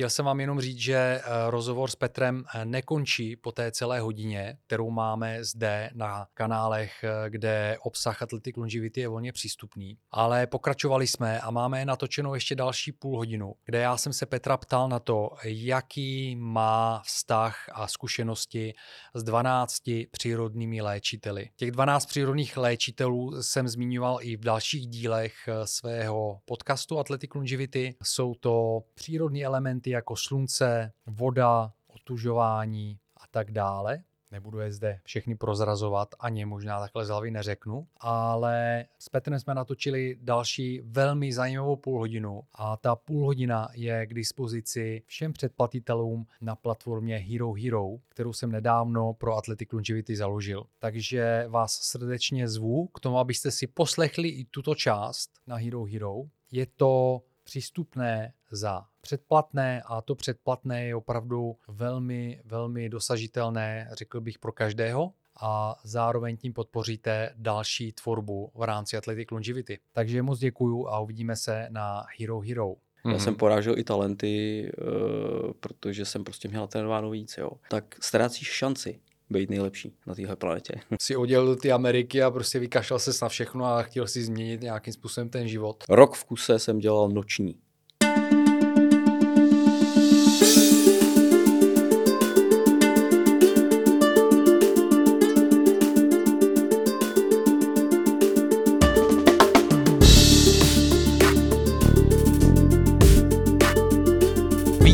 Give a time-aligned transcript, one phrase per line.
[0.00, 4.00] chtěl jsem vám jenom říct, že eh, rozhovor s Petrem eh, nekončí po té celé
[4.00, 11.06] hodině, kterou máme zde na kanálech, kde obsah Athletic Longevity je volně přístupný, ale pokračovali
[11.06, 14.98] jsme a máme natočenou ještě další půl hodinu, kde já jsem se Petra ptal na
[14.98, 18.74] to, jaký má vztah a zkušenosti
[19.14, 21.48] s 12 přírodními léčiteli.
[21.56, 27.94] Těch 12 přírodních léčitelů jsem zmiňoval i v dalších dílech svého podcastu Athletic Longevity.
[28.02, 34.02] Jsou to přírodní elementy jako slunce, voda, otužování a tak dále.
[34.32, 39.54] Nebudu je zde všechny prozrazovat, ani možná takhle z hlavy neřeknu, ale s Petrem jsme
[39.54, 47.16] natočili další velmi zajímavou půlhodinu a ta půlhodina je k dispozici všem předplatitelům na platformě
[47.16, 50.64] Hero Hero, kterou jsem nedávno pro Athletic Longevity založil.
[50.78, 56.22] Takže vás srdečně zvu k tomu, abyste si poslechli i tuto část na Hero Hero.
[56.52, 64.38] Je to přístupné za předplatné a to předplatné je opravdu velmi, velmi dosažitelné, řekl bych,
[64.38, 69.78] pro každého a zároveň tím podpoříte další tvorbu v rámci Athletic Longevity.
[69.92, 72.74] Takže moc děkuju a uvidíme se na Hero Hero.
[73.04, 73.38] Já jsem mhm.
[73.38, 77.38] porážel i talenty, eh, protože jsem prostě měl trénováno víc.
[77.38, 77.50] Jo.
[77.70, 80.74] Tak ztrácíš šanci být nejlepší na téhle planetě.
[81.00, 84.60] Si odjel do ty Ameriky a prostě vykašlal se na všechno a chtěl si změnit
[84.60, 85.84] nějakým způsobem ten život.
[85.88, 87.56] Rok v kuse jsem dělal noční.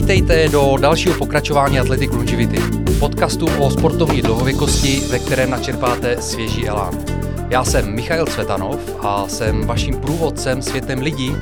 [0.06, 2.58] Vítejte do dalšího pokračování Athletic Longevity,
[2.98, 7.04] podcastu o sportovní dlouhověkosti, ve kterém načerpáte svěží elán.
[7.50, 11.32] Já jsem Michail Cvetanov a jsem vaším průvodcem světem lidí,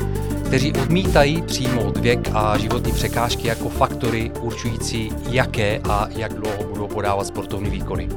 [0.47, 6.87] kteří odmítají přijmout věk a životní překážky jako faktory určující, jaké a jak dlouho budou
[6.87, 8.09] podávat sportovní výkony.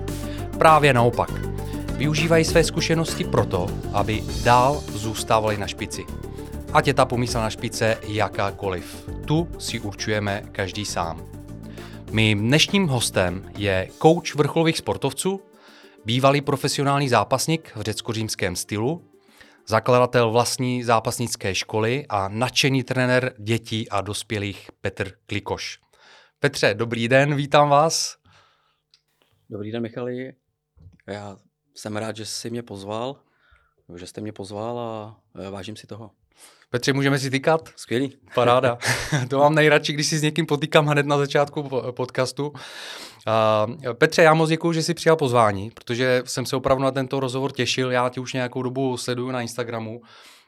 [0.58, 1.32] Právě naopak.
[1.94, 6.06] Využívají své zkušenosti proto, aby dál zůstávali na špici.
[6.74, 9.10] Ať je ta pomyslná špice jakákoliv.
[9.28, 11.32] Tu si určujeme každý sám.
[12.12, 15.42] Mým dnešním hostem je coach vrcholových sportovců,
[16.06, 19.12] bývalý profesionální zápasník v řecko-římském stylu,
[19.68, 25.80] zakladatel vlastní zápasnické školy a nadšený trenér dětí a dospělých Petr Klikoš.
[26.40, 28.18] Petře, dobrý den, vítám vás.
[29.50, 30.34] Dobrý den, Michali.
[31.08, 31.38] Já
[31.76, 33.16] jsem rád, že jsi mě pozval,
[33.96, 36.12] že jste mě pozval a vážím si toho.
[36.70, 37.70] Petře, můžeme si týkat?
[37.76, 38.18] Skvělý.
[38.36, 38.78] Paráda.
[39.30, 42.48] to mám nejradši, když si s někým potýkám hned na začátku podcastu.
[42.48, 47.20] Uh, Petře, já moc děkuji, že jsi přijal pozvání, protože jsem se opravdu na tento
[47.20, 47.92] rozhovor těšil.
[47.92, 50.02] Já tě už nějakou dobu sleduju na Instagramu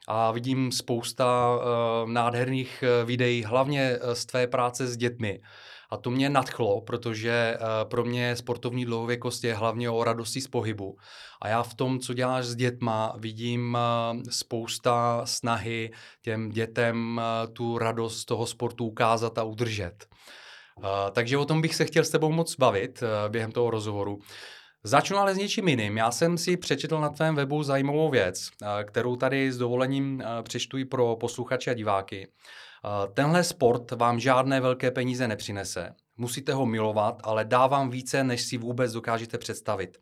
[0.07, 5.39] a vidím spousta uh, nádherných uh, videí, hlavně uh, z tvé práce s dětmi.
[5.89, 10.47] A to mě nadchlo, protože uh, pro mě sportovní dlouhověkost je hlavně o radosti z
[10.47, 10.97] pohybu.
[11.41, 13.77] A já v tom, co děláš s dětma, vidím
[14.13, 15.91] uh, spousta snahy
[16.21, 20.05] těm dětem uh, tu radost toho sportu ukázat a udržet.
[21.11, 24.19] Takže o tom bych se chtěl s tebou moc bavit během toho rozhovoru.
[24.83, 25.97] Začnu ale s něčím jiným.
[25.97, 28.49] Já jsem si přečetl na tvém webu zajímavou věc,
[28.85, 32.27] kterou tady s dovolením přečtu i pro posluchače a diváky.
[33.13, 35.95] Tenhle sport vám žádné velké peníze nepřinese.
[36.17, 39.97] Musíte ho milovat, ale dá vám více, než si vůbec dokážete představit.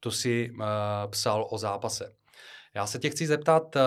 [0.00, 0.64] To si uh,
[1.10, 2.14] psal o zápase.
[2.74, 3.82] Já se tě chci zeptat, uh,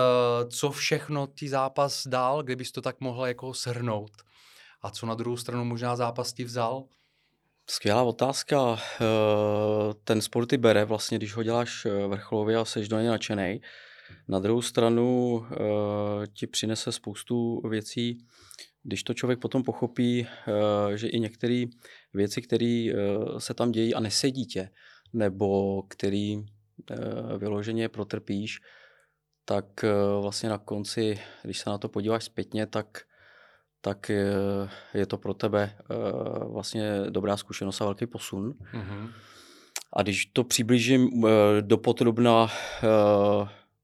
[0.48, 4.10] co všechno ti zápas dál, kdybys to tak mohl jako shrnout.
[4.82, 6.84] A co na druhou stranu možná zápas ti vzal?
[7.70, 8.78] Skvělá otázka.
[9.00, 13.60] Eh, ten sport ty bere vlastně, když ho děláš vrcholově a seš do něj nadšenej.
[14.28, 15.46] Na druhou stranu uh,
[16.32, 18.18] ti přinese spoustu věcí,
[18.82, 21.64] když to člověk potom pochopí, uh, že i některé
[22.14, 24.70] věci, které uh, se tam dějí a nesedí tě,
[25.12, 26.44] nebo který
[27.38, 28.60] vyloženě protrpíš,
[29.44, 29.84] tak
[30.20, 32.98] vlastně na konci, když se na to podíváš zpětně, tak
[33.80, 34.10] tak
[34.94, 35.78] je to pro tebe
[36.50, 38.52] vlastně dobrá zkušenost a velký posun.
[38.52, 39.10] Mm-hmm.
[39.92, 41.24] A když to přiblížím
[41.60, 42.50] do podrobna,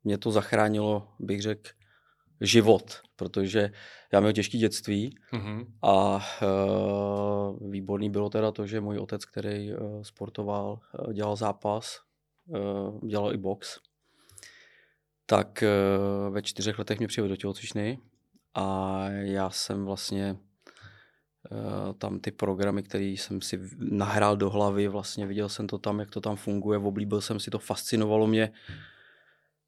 [0.05, 1.71] mě to zachránilo, bych řekl,
[2.41, 3.71] život, protože
[4.13, 5.67] já měl těžké dětství mm-hmm.
[5.83, 12.01] a uh, výborný bylo teda to, že můj otec, který uh, sportoval, uh, dělal zápas,
[12.47, 13.79] uh, dělal i box,
[15.27, 15.65] tak
[16.27, 17.99] uh, ve čtyřech letech mě přijel do tělocvičny
[18.55, 20.37] a já jsem vlastně
[21.99, 26.11] tam ty programy, které jsem si nahrál do hlavy, vlastně viděl jsem to tam, jak
[26.11, 28.53] to tam funguje, oblíbil jsem si to, fascinovalo mě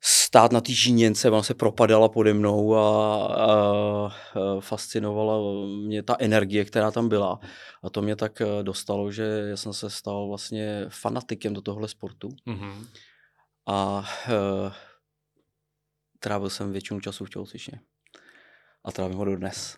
[0.08, 4.10] stát na té žíněnce, ona se propadala pode mnou a, a, a
[4.60, 7.40] fascinovala mě ta energie, která tam byla.
[7.82, 12.28] A to mě tak eh, dostalo, že jsem se stal vlastně fanatikem do tohle sportu.
[12.28, 12.86] Mm-hmm.
[13.66, 14.72] A e,
[16.18, 17.80] trávil jsem většinu času v tělocvičně.
[18.84, 19.76] A trávím ho do dnes.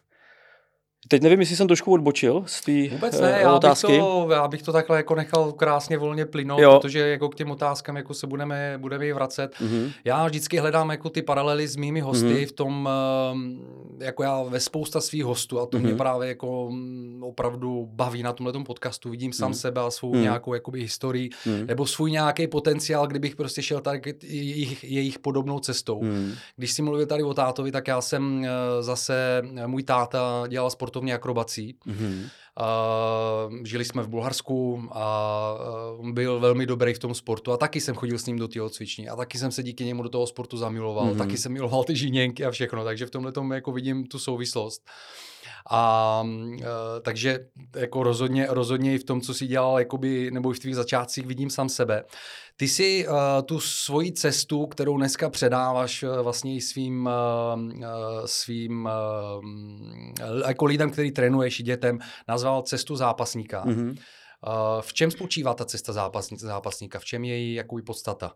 [1.09, 3.87] Teď nevím, jestli jsem trošku odbočil z té Vůbec ne, já otázky.
[3.87, 6.79] Bych to, já bych to takhle jako nechal krásně volně plynout, jo.
[6.79, 9.55] protože jako k těm otázkám jako se budeme, budeme vracet.
[9.61, 9.93] Mm-hmm.
[10.05, 12.47] Já vždycky hledám jako ty paralely s mými hosty mm-hmm.
[12.47, 12.89] v tom,
[13.33, 13.61] ehm,
[13.99, 15.83] jako já ve spousta svých hostů a to mm-hmm.
[15.83, 19.11] mě právě jako mm, opravdu baví na tomhle podcastu.
[19.11, 19.55] Vidím sám mm-hmm.
[19.55, 20.23] sebe a svou mm-hmm.
[20.23, 21.67] nějakou jakoby historii mm-hmm.
[21.67, 26.01] nebo svůj nějaký potenciál, kdybych prostě šel tady jejich, jejich podobnou cestou.
[26.01, 26.35] Mm-hmm.
[26.57, 30.88] Když si mluvil tady o tátovi, tak já jsem eh, zase, můj táta dělal sport
[30.89, 31.77] sportovní akrobací.
[31.87, 32.31] Mm-hmm.
[32.59, 35.55] Uh, žili jsme v Bulharsku a
[35.99, 39.09] uh, byl velmi dobrý v tom sportu a taky jsem chodil s ním do tělocvičny
[39.09, 41.19] a taky jsem se díky němu do toho sportu zamiloval, mm-hmm.
[41.19, 44.83] taky jsem miloval ty žíněnky a všechno, takže v tomhle tom jako vidím tu souvislost.
[45.71, 46.61] A uh,
[47.03, 47.39] takže
[47.77, 51.27] jako rozhodně, rozhodně i v tom, co si dělal, jakoby, nebo i v tvých začátcích
[51.27, 52.05] vidím sám sebe.
[52.61, 53.15] Ty si uh,
[53.45, 59.45] tu svoji cestu, kterou dneska předáváš uh, vlastně i svým, uh, svým uh,
[60.49, 63.65] jako lidem, který trénuješ i dětem, nazval cestu zápasníka.
[63.65, 63.89] Mm-hmm.
[63.89, 65.93] Uh, v čem spočívá ta cesta
[66.37, 66.99] zápasníka?
[66.99, 68.33] V čem je její jakoby podstata?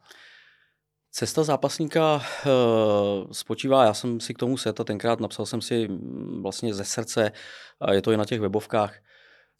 [1.10, 5.88] Cesta zápasníka uh, spočívá, já jsem si k tomu set a tenkrát napsal jsem si
[5.88, 7.32] mm, vlastně ze srdce,
[7.80, 8.94] a je to i na těch webovkách,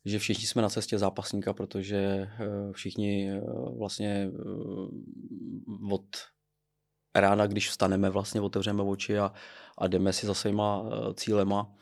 [0.05, 6.07] že všichni jsme na cestě zápasníka, protože uh, všichni uh, vlastně uh, od
[7.15, 9.33] rána, když vstaneme, vlastně otevřeme oči a,
[9.79, 10.85] a jdeme si za svýma
[11.15, 11.75] cílema,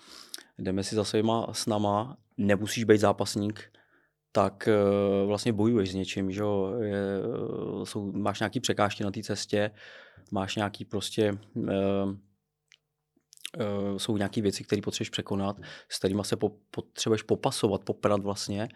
[0.58, 3.72] jdeme si za svýma snama, nemusíš být zápasník,
[4.32, 4.68] tak
[5.26, 6.74] vlastně bojuješ s něčím, že jo?
[6.80, 7.02] Je,
[7.84, 9.70] jsou, máš nějaký překážky na té cestě,
[10.30, 11.70] máš nějaký prostě, uh,
[13.58, 15.56] uh, jsou nějaké věci, které potřebuješ překonat,
[15.88, 18.68] s kterými se po, potřebuješ popasovat, poprat vlastně,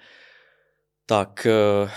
[1.06, 1.46] tak
[1.84, 1.90] uh,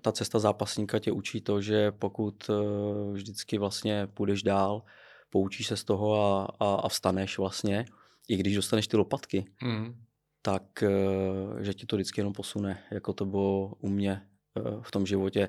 [0.00, 4.82] ta cesta zápasníka tě učí to, že pokud uh, vždycky vlastně půjdeš dál,
[5.30, 7.84] poučíš se z toho a, a, a vstaneš vlastně,
[8.28, 9.94] i když dostaneš ty lopatky, mm
[10.42, 14.22] tak eh, že ti to vždycky jenom posune, jako to bylo u mě
[14.58, 15.48] eh, v tom životě.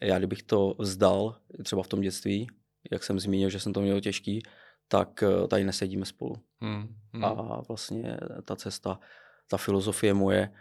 [0.00, 2.46] Já kdybych to vzdal, třeba v tom dětství,
[2.90, 4.42] jak jsem zmínil, že jsem to měl těžký,
[4.92, 6.36] tak eh, tady nesedíme spolu.
[6.60, 7.24] Hmm, hmm.
[7.24, 9.00] A vlastně ta cesta,
[9.46, 10.52] ta filozofie moje,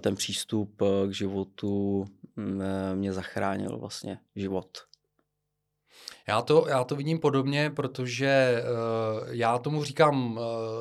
[0.00, 2.04] ten přístup k životu
[2.36, 2.62] mm,
[2.94, 4.78] mě zachránil vlastně život.
[6.30, 10.38] Já to, já to vidím podobně, protože uh, já tomu říkám uh,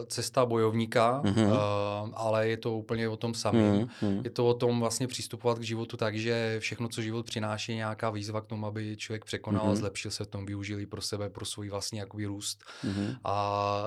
[0.08, 1.48] cesta bojovníka, mm-hmm.
[1.48, 3.86] uh, ale je to úplně o tom samém.
[3.86, 4.22] Mm-hmm.
[4.24, 7.76] Je to o tom vlastně přistupovat k životu tak, že všechno, co život přináší, je
[7.76, 9.76] nějaká výzva k tomu, aby člověk překonal mm-hmm.
[9.76, 12.64] zlepšil se v tom, využili pro sebe, pro svůj vlastní jakoby růst.
[12.86, 13.18] Mm-hmm.
[13.24, 13.84] A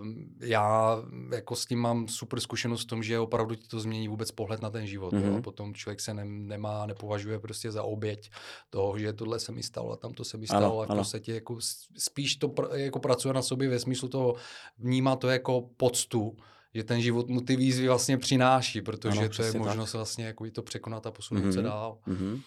[0.00, 0.06] uh,
[0.40, 0.98] já
[1.34, 4.62] jako s tím mám super zkušenost v tom, že opravdu ti to změní vůbec pohled
[4.62, 5.12] na ten život.
[5.12, 5.24] Mm-hmm.
[5.24, 5.32] Jo?
[5.32, 5.42] Mhm.
[5.42, 8.30] Potom člověk se ne, nemá, nepovažuje prostě za oběť
[8.70, 10.80] toho, že tohle se mi stalo a tamto se mi stalo.
[10.80, 11.58] Ano, a podstatě jako
[11.98, 14.34] spíš to pr- jako pracuje na sobě ve smyslu toho,
[14.78, 16.36] vnímá to jako poctu,
[16.74, 19.98] že ten život mu ty výzvy vlastně přináší, protože ano, to je možnost tak.
[19.98, 21.54] vlastně jako to překonat a posunout mm-hmm.
[21.54, 21.98] se dál.
[22.08, 22.40] Mm-hmm.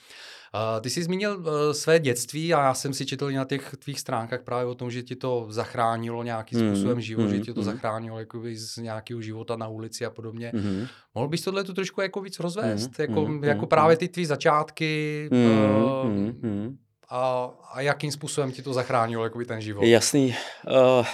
[0.55, 3.99] Uh, ty jsi zmínil uh, své dětství a já jsem si četl na těch tvých
[3.99, 7.53] stránkách právě o tom, že ti to zachránilo nějakým mm, způsobem život, mm, že ti
[7.53, 7.65] to mm.
[7.65, 10.51] zachránilo jakoby z nějakého života na ulici a podobně.
[10.55, 10.87] Mm.
[11.15, 12.87] Mohl bys tohle tu trošku jako víc rozvést?
[12.87, 16.77] Mm, jako, mm, jako mm, právě ty tvý začátky, mm, uh, mm, mm
[17.11, 19.83] a, a jakým způsobem ti to zachránilo jakoby ten život?
[19.83, 20.35] Jasný.
[20.67, 21.05] Uh,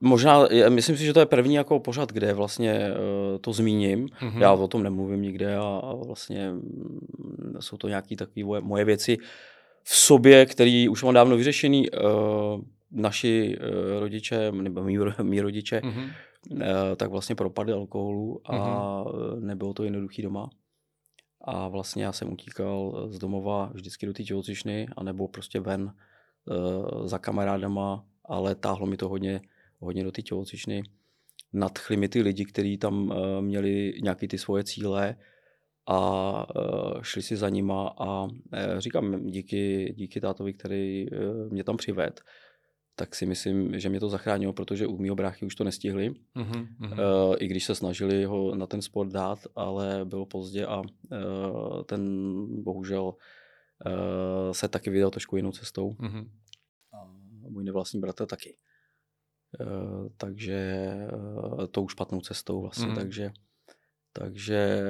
[0.00, 4.06] možná, myslím si, že to je první jako pořad, kde vlastně uh, to zmíním.
[4.06, 4.40] Mm-hmm.
[4.40, 8.84] Já o tom nemluvím nikde a, a vlastně mm, jsou to nějaké takové moje, moje
[8.84, 9.18] věci
[9.82, 11.90] v sobě, které už mám dávno vyřešený.
[11.90, 12.60] Uh,
[12.94, 16.10] naši uh, rodiče, nebo mý, mý rodiče, mm-hmm.
[16.50, 16.60] uh,
[16.96, 19.40] tak vlastně propadli alkoholu a mm-hmm.
[19.40, 20.50] nebylo to jednoduchý doma.
[21.44, 27.06] A vlastně já jsem utíkal z domova vždycky do té tělocvičny, anebo prostě ven uh,
[27.06, 29.40] za kamarádama, ale táhlo mi to hodně,
[29.78, 30.82] hodně do té tělocvičny.
[31.52, 35.16] Nadchli mi ty lidi, kteří tam uh, měli nějaké ty svoje cíle
[35.86, 38.30] a uh, šli si za nima a uh,
[38.78, 42.20] říkám díky, díky tátovi, který uh, mě tam přived,
[42.94, 46.10] tak si myslím, že mě to zachránilo, protože u mého bráchy už to nestihli.
[46.10, 46.66] Mm-hmm.
[46.80, 51.82] Uh, I když se snažili ho na ten sport dát, ale bylo pozdě a uh,
[51.86, 52.02] ten
[52.62, 55.90] bohužel uh, se taky vydal trošku jinou cestou.
[55.90, 56.28] Mm-hmm.
[56.92, 57.10] A
[57.48, 58.56] můj nevlastní bratr taky.
[59.60, 62.96] Uh, takže uh, tou špatnou cestou vlastně, mm-hmm.
[62.96, 63.32] takže
[64.14, 64.82] takže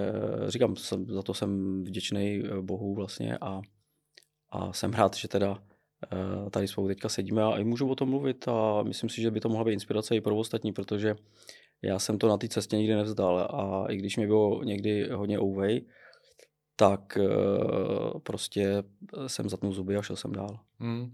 [0.46, 3.60] říkám, jsem, za to jsem vděčný Bohu vlastně a,
[4.50, 5.62] a jsem rád, že teda
[6.50, 9.40] tady spolu teďka sedíme a i můžu o tom mluvit a myslím si, že by
[9.40, 11.14] to mohla být inspirace i pro ostatní, protože
[11.82, 15.40] já jsem to na té cestě nikdy nevzdal a i když mi bylo někdy hodně
[15.40, 15.86] ouvej,
[16.76, 18.82] tak uh, prostě
[19.26, 20.60] jsem zatnul zuby a šel jsem dál.
[20.78, 21.12] Hmm.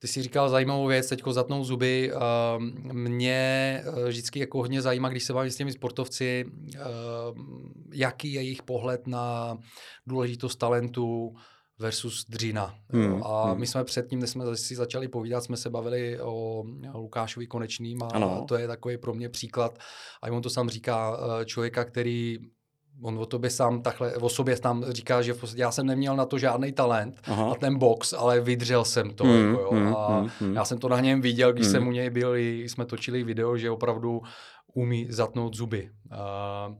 [0.00, 2.12] Ty jsi říkal zajímavou věc, teďko zatnou zuby.
[2.12, 8.32] Ehm, mě eh, vždycky jako hodně zajímá, když se bavím s těmi sportovci, ehm, jaký
[8.32, 9.58] je jejich pohled na
[10.06, 11.34] důležitost talentu
[11.80, 12.74] versus dřina.
[12.88, 13.60] Hmm, a hmm.
[13.60, 18.06] my jsme předtím, než jsme si začali povídat, jsme se bavili o Lukášovi Konečným a
[18.06, 18.44] ano.
[18.48, 19.78] to je takový pro mě příklad.
[20.22, 22.38] A on to sám říká, eh, člověka, který
[23.02, 26.38] on o tobě sám takhle, o sobě tam říká, že já jsem neměl na to
[26.38, 27.48] žádný talent, Aha.
[27.48, 29.24] na ten box, ale vydřel jsem to.
[29.24, 29.70] Hmm, jako jo.
[29.70, 30.54] Hmm, a hmm, hmm.
[30.54, 31.72] já jsem to na něm viděl, když hmm.
[31.72, 34.22] jsem u něj byl, jsme točili video, že opravdu
[34.74, 35.90] umí zatnout zuby.
[36.10, 36.74] A,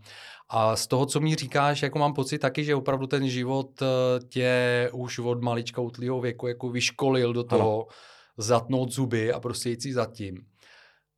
[0.53, 3.87] a z toho, co mi říkáš, jako mám pocit taky, že opravdu ten život eh,
[4.29, 7.87] tě už od malička utlýho věku jako vyškolil do toho ano.
[8.39, 10.47] zatnout zuby a prostě jít si za tím.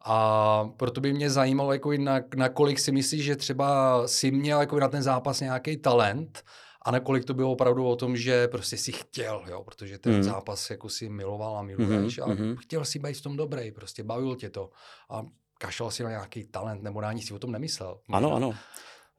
[0.04, 4.80] A proto by mě zajímalo, jako na, nakolik si myslíš, že třeba si měl jako
[4.80, 6.44] na ten zápas nějaký talent
[6.82, 10.22] a nakolik to bylo opravdu o tom, že prostě si chtěl, jo, protože ten mm.
[10.22, 12.32] zápas jako si miloval a miluješ mm-hmm.
[12.32, 12.56] a mm-hmm.
[12.56, 14.70] chtěl si být v tom dobrý, prostě bavil tě to
[15.10, 15.22] a
[15.58, 17.98] kašlal si na nějaký talent nebo na ani si o tom nemyslel.
[18.08, 18.28] Možná.
[18.28, 18.52] Ano, ano.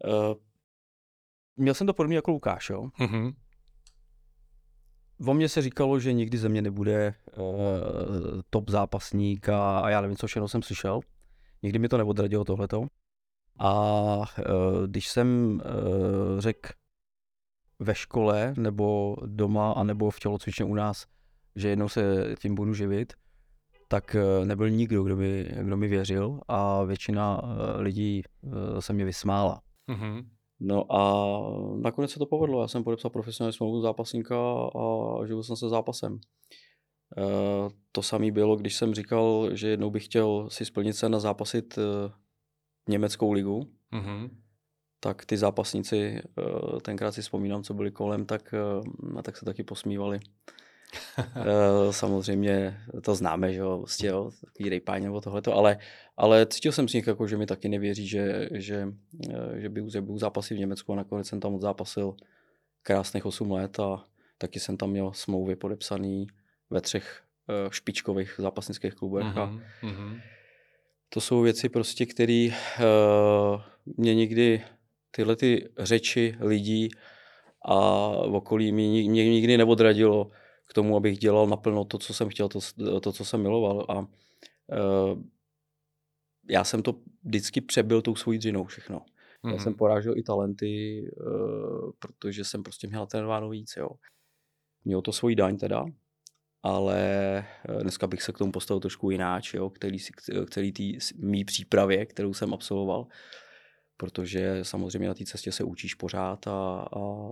[0.07, 0.35] Uh,
[1.57, 2.89] měl jsem to podobně jako Lukáš, jo.
[2.99, 3.33] Mm-hmm.
[5.27, 7.45] O mně se říkalo, že nikdy ze mě nebude uh,
[8.49, 10.99] top zápasník a, a já nevím, co všechno jsem slyšel.
[11.63, 12.85] Nikdy mi to neodradilo tohleto.
[13.59, 13.73] A
[14.17, 14.25] uh,
[14.87, 16.69] když jsem uh, řekl
[17.79, 21.05] ve škole nebo doma a nebo v tělocvičně u nás,
[21.55, 23.13] že jednou se tím budu živit,
[23.87, 27.41] tak nebyl nikdo, kdo mi, kdo mi věřil a většina
[27.75, 28.23] lidí
[28.79, 29.61] se mě vysmála.
[29.89, 30.25] Mm-hmm.
[30.59, 31.01] No a
[31.81, 32.61] nakonec se to povedlo.
[32.61, 34.37] Já jsem podepsal profesionální smlouvu zápasníka
[34.75, 36.19] a živil jsem se zápasem.
[37.17, 37.23] E,
[37.91, 41.77] to samé bylo, když jsem říkal, že jednou bych chtěl si splnit se na zápasit
[41.77, 41.81] e,
[42.89, 43.71] německou ligu.
[43.93, 44.29] Mm-hmm.
[44.99, 46.21] Tak ty zápasníci, e,
[46.81, 48.53] tenkrát si vzpomínám, co byli kolem, tak,
[49.23, 50.19] tak se taky posmívali.
[51.35, 55.77] Eh, samozřejmě to známe, že jo, vlastně, jo, takový rejpání nebo tohleto, ale,
[56.17, 58.87] ale cítil jsem si jako, že mi taky nevěří, že, že,
[59.29, 62.15] eh, že by budu zápasy v Německu a nakonec jsem tam odzápasil
[62.83, 64.05] krásných 8 let a
[64.37, 66.27] taky jsem tam měl smlouvy podepsaný
[66.69, 70.21] ve třech uh, špičkových zápasnických klubech uh-huh, a uh-huh.
[71.09, 73.61] to jsou věci prostě, které uh,
[73.97, 74.63] mě nikdy
[75.11, 76.89] tyhle ty řeči lidí
[77.65, 77.77] a
[78.27, 80.31] v okolí mě, mě nikdy neodradilo
[80.65, 82.59] k tomu, abych dělal naplno to, co jsem chtěl, to,
[82.99, 83.85] to co jsem miloval.
[83.89, 85.23] A uh,
[86.49, 88.99] já jsem to vždycky přebyl tou svojí dřinou všechno.
[88.99, 89.53] Mm-hmm.
[89.53, 89.77] Já jsem mhm.
[89.77, 93.73] porážel i talenty, uh, protože jsem prostě měl trénováno víc.
[93.77, 93.89] Jo.
[94.85, 95.85] Mělo to svoji daň teda,
[96.63, 96.97] ale
[97.69, 99.97] eh, dneska bych se k tomu postavil trošku jináč, jo, který,
[100.51, 103.07] který tý mý přípravě, kterou jsem absolvoval,
[103.97, 107.31] protože samozřejmě na té cestě se učíš pořád a, a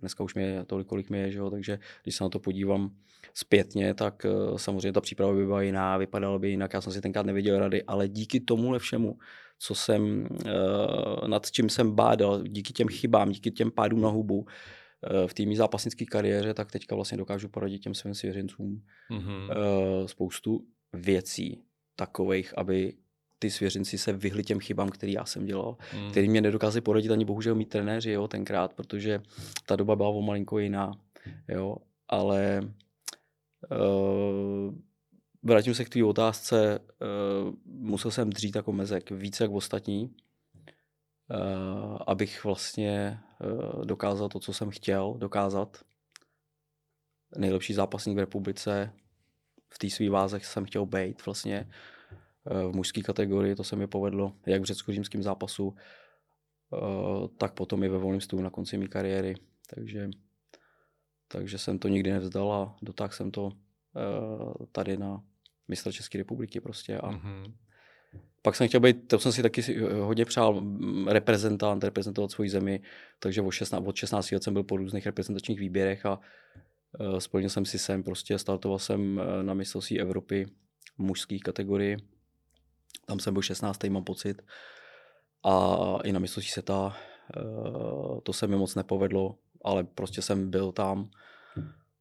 [0.00, 2.38] dneska už mi je tolik, kolik mi je, že jo, takže když se na to
[2.38, 2.90] podívám
[3.34, 7.00] zpětně, tak eh, samozřejmě ta příprava by byla jiná, vypadala by jinak, já jsem si
[7.00, 9.18] tenkrát nevěděl rady, ale díky tomuhle všemu,
[9.58, 14.46] co jsem, eh, nad čím jsem bádal, díky těm chybám, díky těm pádům na hubu,
[14.46, 19.48] eh, v té zápasnické kariéře, tak teďka vlastně dokážu poradit těm svým svěřencům mm-hmm.
[20.06, 21.62] spoustu věcí
[21.96, 22.94] takových, aby
[23.40, 26.10] ty svěřenci se vyhli těm chybám, které já jsem dělal, hmm.
[26.10, 29.22] který mě nedokázali poradit ani bohužel mít trenéři jo, tenkrát, protože
[29.66, 30.92] ta doba byla o malinko jiná.
[31.48, 31.76] Jo,
[32.08, 32.60] ale
[33.70, 34.74] uh,
[35.42, 41.98] vrátím se k tvý otázce, uh, musel jsem dřít jako mezek více jak ostatní, uh,
[42.06, 45.84] abych vlastně uh, dokázal to, co jsem chtěl dokázat.
[47.36, 48.92] Nejlepší zápasník v republice,
[49.74, 51.99] v té svý váze jsem chtěl být vlastně Eh,
[52.44, 55.74] v mužské kategorii, to se mi povedlo, jak v řecko-římském zápasu,
[56.74, 59.34] eh, tak potom i ve volném stůlu na konci mé kariéry.
[59.74, 60.10] Takže,
[61.28, 63.52] takže jsem to nikdy nevzdal a dotáhl jsem to
[63.96, 65.24] eh, tady na
[65.68, 66.98] mistra České republiky prostě.
[66.98, 67.52] A mm-hmm.
[68.42, 72.82] Pak jsem chtěl být, to jsem si taky hodně přál, mm, reprezentant, reprezentovat svoji zemi,
[73.18, 76.20] takže od 16, od 16 let jsem byl po různých reprezentačních výběrech a
[77.18, 80.46] splnil jsem si sem, prostě startoval jsem na mistrovství Evropy
[80.96, 81.96] v mužské kategorii
[83.06, 83.84] tam jsem byl 16.
[83.84, 84.42] mám pocit.
[85.44, 86.96] A i na mistrovství světa
[87.36, 91.10] eh, to se mi moc nepovedlo, ale prostě jsem byl tam.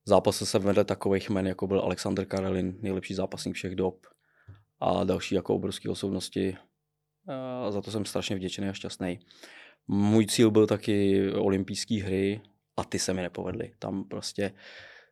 [0.05, 4.07] Zápasil jsem vedle takových men, jako byl Alexander Karelin, nejlepší zápasník všech dob
[4.79, 6.57] a další jako obrovské osobnosti.
[7.27, 9.19] A eh, za to jsem strašně vděčný a šťastný.
[9.87, 12.41] Můj cíl byl taky olympijské hry
[12.77, 13.73] a ty se mi nepovedly.
[13.79, 14.53] Tam prostě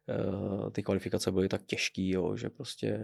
[0.07, 2.99] uh, ty kvalifikace byly tak těžký, jo, že prostě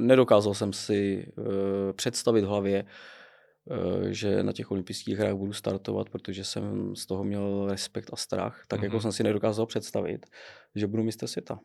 [0.00, 1.44] nedokázal jsem si uh,
[1.92, 7.24] představit v hlavě, uh, že na těch olympijských hrách budu startovat, protože jsem z toho
[7.24, 8.84] měl respekt a strach, tak mm-hmm.
[8.84, 9.02] jako mhm.
[9.02, 10.26] jsem si nedokázal představit,
[10.74, 11.60] že budu mistr světa.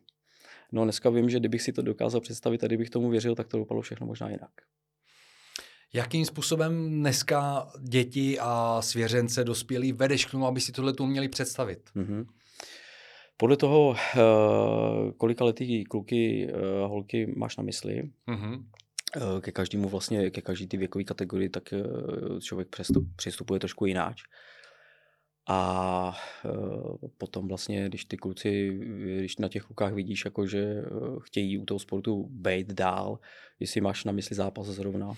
[0.72, 3.58] No dneska vím, že kdybych si to dokázal představit a kdybych tomu věřil, tak to
[3.58, 4.52] dopadlo všechno možná jinak.
[5.94, 11.90] Jakým způsobem dneska děti a svěřence dospělí vedeš k tomu, aby si tohle měli představit?
[11.96, 12.26] Mm-hmm.
[13.38, 14.20] Podle toho, eh,
[15.18, 18.64] kolika letý kluky, eh, holky máš na mysli, mm-hmm.
[19.42, 21.74] ke každému vlastně, ke každý ty věkové kategorii, tak
[22.42, 22.76] člověk
[23.16, 24.24] přistupuje trošku jináč.
[25.48, 26.18] A
[27.18, 28.80] potom vlastně, když ty kluci,
[29.18, 30.84] když na těch klukách vidíš, jako že
[31.22, 33.20] chtějí u toho sportu být dál,
[33.60, 35.14] jestli máš na mysli zápas zrovna,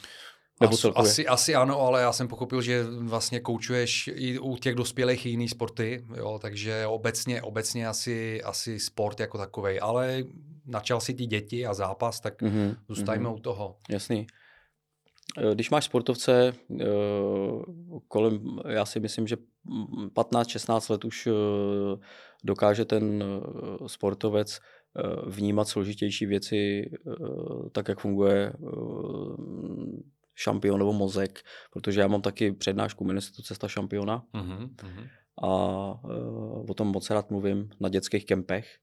[0.61, 4.75] nebo As, asi, asi ano, ale já jsem pochopil, že vlastně koučuješ i u těch
[4.75, 10.23] dospělých jiný sporty, jo, takže obecně, obecně asi, asi sport jako takový, ale
[10.65, 13.35] načal si ty děti a zápas, tak mm-hmm, zůstajme mm-hmm.
[13.35, 13.75] u toho.
[13.89, 14.27] Jasný.
[15.37, 16.85] Eh, když máš sportovce eh,
[18.07, 19.37] kolem, já si myslím, že
[20.15, 21.31] 15-16 let už eh,
[22.43, 23.23] dokáže ten
[23.87, 24.59] sportovec
[25.27, 26.91] vnímat složitější věci,
[27.71, 28.53] tak jak funguje
[30.37, 31.39] šampion nebo mozek,
[31.71, 35.07] protože já mám taky přednášku Ministerstvu cesta šampiona uh-huh, uh-huh.
[35.43, 35.49] a
[36.03, 38.77] uh, o tom moc rád mluvím na dětských kempech,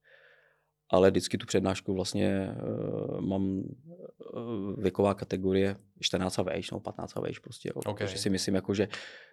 [0.91, 7.17] ale vždycky tu přednášku vlastně uh, mám uh, věková kategorie 14 a vejš, nebo 15
[7.17, 8.07] a vejš prostě, jo, okay.
[8.07, 8.89] protože si myslím, jako, že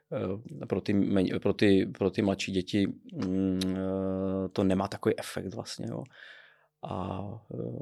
[0.09, 0.93] uh, pro, ty,
[1.39, 6.03] pro, ty, pro ty mladší děti um, uh, to nemá takový efekt vlastně, jo.
[6.83, 7.21] A,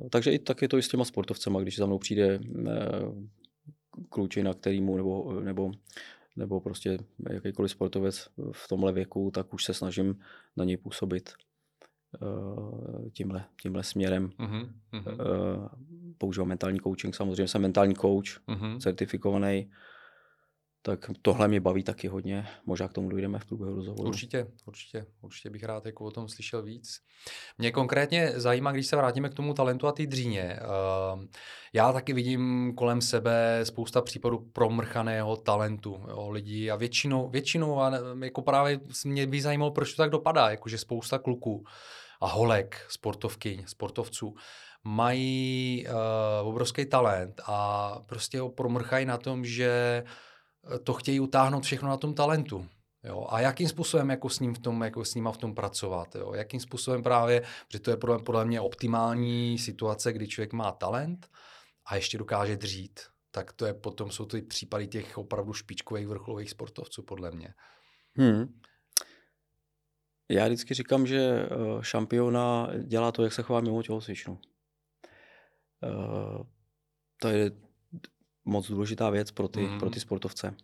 [0.10, 2.40] takže i taky to i s těma sportovcema, když za mnou přijde
[4.10, 5.72] klučina, kterýmu nebo, nebo,
[6.36, 6.98] nebo prostě
[7.30, 10.20] jakýkoliv sportovec v tomhle věku, tak už se snažím
[10.58, 11.30] na něj působit
[12.22, 14.30] uh, tímhle, tímhle směrem.
[14.30, 15.12] Uh-huh, uh-huh.
[15.12, 15.68] Uh,
[16.18, 18.80] používám mentální coaching, samozřejmě jsem mentální coach, uh-huh.
[18.80, 19.72] certifikovaný,
[20.90, 22.48] tak tohle mě baví taky hodně.
[22.66, 24.10] Možná k tomu dojdeme v průběhu rozhovoru.
[24.10, 25.06] Určitě, určitě.
[25.22, 27.00] Určitě bych rád jako o tom slyšel víc.
[27.58, 30.60] Mě konkrétně zajímá, když se vrátíme k tomu talentu a té dříně.
[31.14, 31.26] Uh,
[31.74, 37.92] já taky vidím kolem sebe spousta případů promrchaného talentu jo, lidí a většinou, většinou a
[38.24, 41.64] jako právě mě by zajímalo, proč to tak dopadá, jakože spousta kluků
[42.22, 44.36] a holek, sportovky, sportovců,
[44.84, 50.04] mají uh, obrovský talent a prostě ho promrchají na tom, že
[50.84, 52.66] to chtějí utáhnout všechno na tom talentu.
[53.04, 56.16] Jo, a jakým způsobem jako s ním v tom, jako s nima v tom pracovat,
[56.16, 56.34] jo?
[56.34, 61.30] jakým způsobem právě, že to je podle, podle mě optimální situace, kdy člověk má talent
[61.86, 63.00] a ještě dokáže dřít,
[63.32, 67.54] tak to je potom, jsou to případy těch opravdu špičkových vrcholových sportovců, podle mě.
[68.16, 68.60] Hmm.
[70.32, 71.48] Já vždycky říkám, že eh,
[71.82, 74.40] šampiona dělá to, jak se chová mimo tělocvičnu.
[75.84, 76.44] Uh,
[77.22, 77.52] to je
[78.50, 79.80] moc důležitá věc pro ty, mm.
[79.80, 80.56] pro ty sportovce.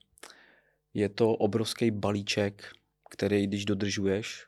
[0.94, 2.72] Je to obrovský balíček,
[3.10, 4.48] který když dodržuješ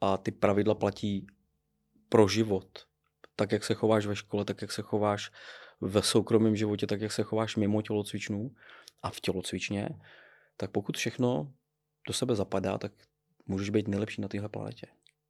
[0.00, 1.26] a ty pravidla platí
[2.08, 2.86] pro život,
[3.36, 5.30] tak jak se chováš ve škole, tak jak se chováš
[5.80, 8.54] v soukromém životě, tak jak se chováš mimo tělocvičnu
[9.02, 9.88] a v tělocvičně,
[10.56, 11.52] tak pokud všechno
[12.06, 12.92] do sebe zapadá, tak
[13.46, 14.86] můžeš být nejlepší na téhle planetě.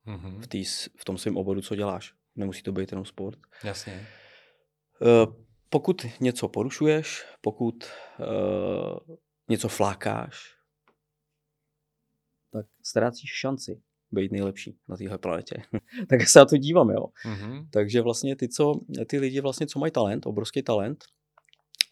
[0.06, 0.40] Mm-hmm.
[0.40, 0.64] V, tý,
[0.96, 2.14] v tom svém oboru, co děláš.
[2.36, 3.38] Nemusí to být jenom sport.
[3.64, 4.06] Jasně.
[5.00, 5.34] Uh,
[5.72, 7.84] pokud něco porušuješ, pokud
[8.18, 9.16] uh,
[9.48, 10.56] něco flákáš,
[12.52, 15.62] tak ztrácíš šanci být nejlepší na téhle planetě.
[16.08, 17.06] tak se na to dívám, jo.
[17.26, 17.66] Mm-hmm.
[17.70, 21.04] Takže vlastně ty, co, ty lidi, vlastně, co mají talent, obrovský talent,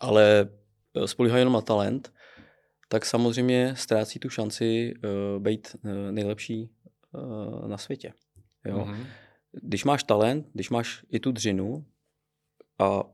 [0.01, 0.51] ale
[0.97, 2.13] eh, spolíhají jenom na talent,
[2.89, 6.71] tak samozřejmě ztrácí tu šanci uh, být uh, nejlepší
[7.13, 8.13] uh, na světě.
[8.65, 8.77] Jo.
[8.79, 9.07] Mm-hmm.
[9.63, 11.87] Když máš talent, když máš i tu dřinu
[12.79, 13.05] a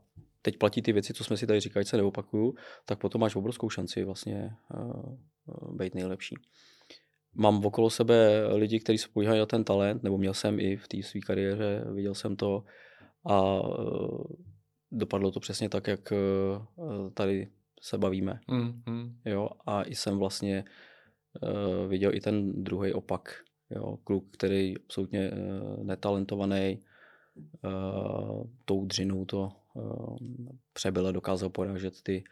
[0.47, 2.55] teď platí ty věci, co jsme si tady říkali, se neopakuju,
[2.85, 6.35] tak potom máš obrovskou šanci vlastně uh, být nejlepší.
[7.35, 11.03] Mám okolo sebe lidi, kteří spolíhají na ten talent, nebo měl jsem i v té
[11.03, 12.65] své kariéře, viděl jsem to
[13.25, 14.25] a uh,
[14.91, 17.49] dopadlo to přesně tak, jak uh, tady
[17.81, 18.41] se bavíme.
[18.49, 19.19] Mm, mm.
[19.25, 20.65] Jo, a i jsem vlastně
[21.43, 23.43] uh, viděl i ten druhý opak.
[23.71, 26.79] Jo, kluk, který absolutně uh, netalentovaný,
[27.65, 29.66] uh, tou dřinou to
[30.73, 32.25] přebyl a dokázal porážet ty,